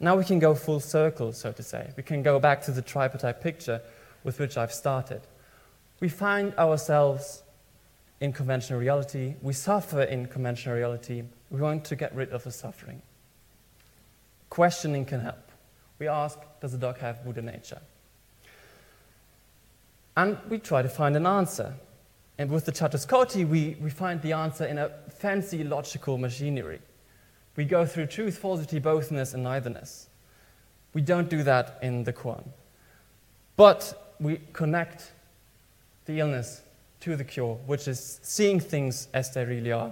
Now 0.00 0.16
we 0.16 0.24
can 0.24 0.38
go 0.38 0.54
full 0.54 0.80
circle, 0.80 1.32
so 1.32 1.52
to 1.52 1.62
say. 1.62 1.90
We 1.96 2.02
can 2.02 2.22
go 2.22 2.38
back 2.38 2.62
to 2.62 2.72
the 2.72 2.82
tripartite 2.82 3.40
picture 3.40 3.80
with 4.24 4.38
which 4.38 4.56
I've 4.56 4.72
started. 4.72 5.22
We 6.00 6.08
find 6.08 6.54
ourselves 6.54 7.42
in 8.20 8.32
conventional 8.32 8.80
reality, 8.80 9.34
we 9.42 9.52
suffer 9.52 10.02
in 10.02 10.26
conventional 10.26 10.76
reality, 10.76 11.22
we 11.50 11.60
want 11.60 11.84
to 11.84 11.96
get 11.96 12.14
rid 12.14 12.30
of 12.30 12.42
the 12.44 12.50
suffering. 12.50 13.00
Questioning 14.50 15.04
can 15.04 15.20
help. 15.20 15.52
We 15.98 16.08
ask, 16.08 16.38
does 16.60 16.72
the 16.72 16.78
dog 16.78 16.98
have 16.98 17.24
Buddha 17.24 17.42
nature? 17.42 17.80
And 20.16 20.36
we 20.48 20.58
try 20.58 20.82
to 20.82 20.88
find 20.88 21.14
an 21.16 21.26
answer. 21.26 21.74
And 22.38 22.50
with 22.50 22.64
the 22.64 22.72
Catuskoti, 22.72 23.48
we, 23.48 23.76
we 23.80 23.90
find 23.90 24.20
the 24.22 24.32
answer 24.32 24.64
in 24.64 24.78
a 24.78 24.90
fancy 25.10 25.62
logical 25.62 26.18
machinery. 26.18 26.80
We 27.58 27.64
go 27.64 27.84
through 27.84 28.06
truth, 28.06 28.38
falsity, 28.38 28.78
bothness, 28.78 29.34
and 29.34 29.44
neitherness. 29.44 30.04
We 30.94 31.00
don't 31.00 31.28
do 31.28 31.42
that 31.42 31.80
in 31.82 32.04
the 32.04 32.12
koan. 32.12 32.44
But 33.56 34.14
we 34.20 34.40
connect 34.52 35.10
the 36.06 36.20
illness 36.20 36.62
to 37.00 37.16
the 37.16 37.24
cure, 37.24 37.56
which 37.66 37.88
is 37.88 38.20
seeing 38.22 38.60
things 38.60 39.08
as 39.12 39.34
they 39.34 39.44
really 39.44 39.72
are 39.72 39.90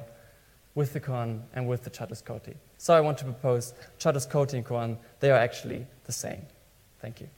with 0.77 0.93
the 0.93 1.01
koan 1.01 1.41
and 1.55 1.67
with 1.67 1.83
the 1.83 1.91
Catuskoti. 1.91 2.55
So 2.79 2.95
I 2.95 3.01
want 3.01 3.19
to 3.19 3.25
propose 3.25 3.75
Catuskoti 3.99 4.53
and 4.53 4.65
koan, 4.65 4.97
they 5.19 5.33
are 5.33 5.39
actually 5.39 5.89
the 6.05 6.13
same. 6.13 6.43
Thank 7.01 7.21
you. 7.21 7.29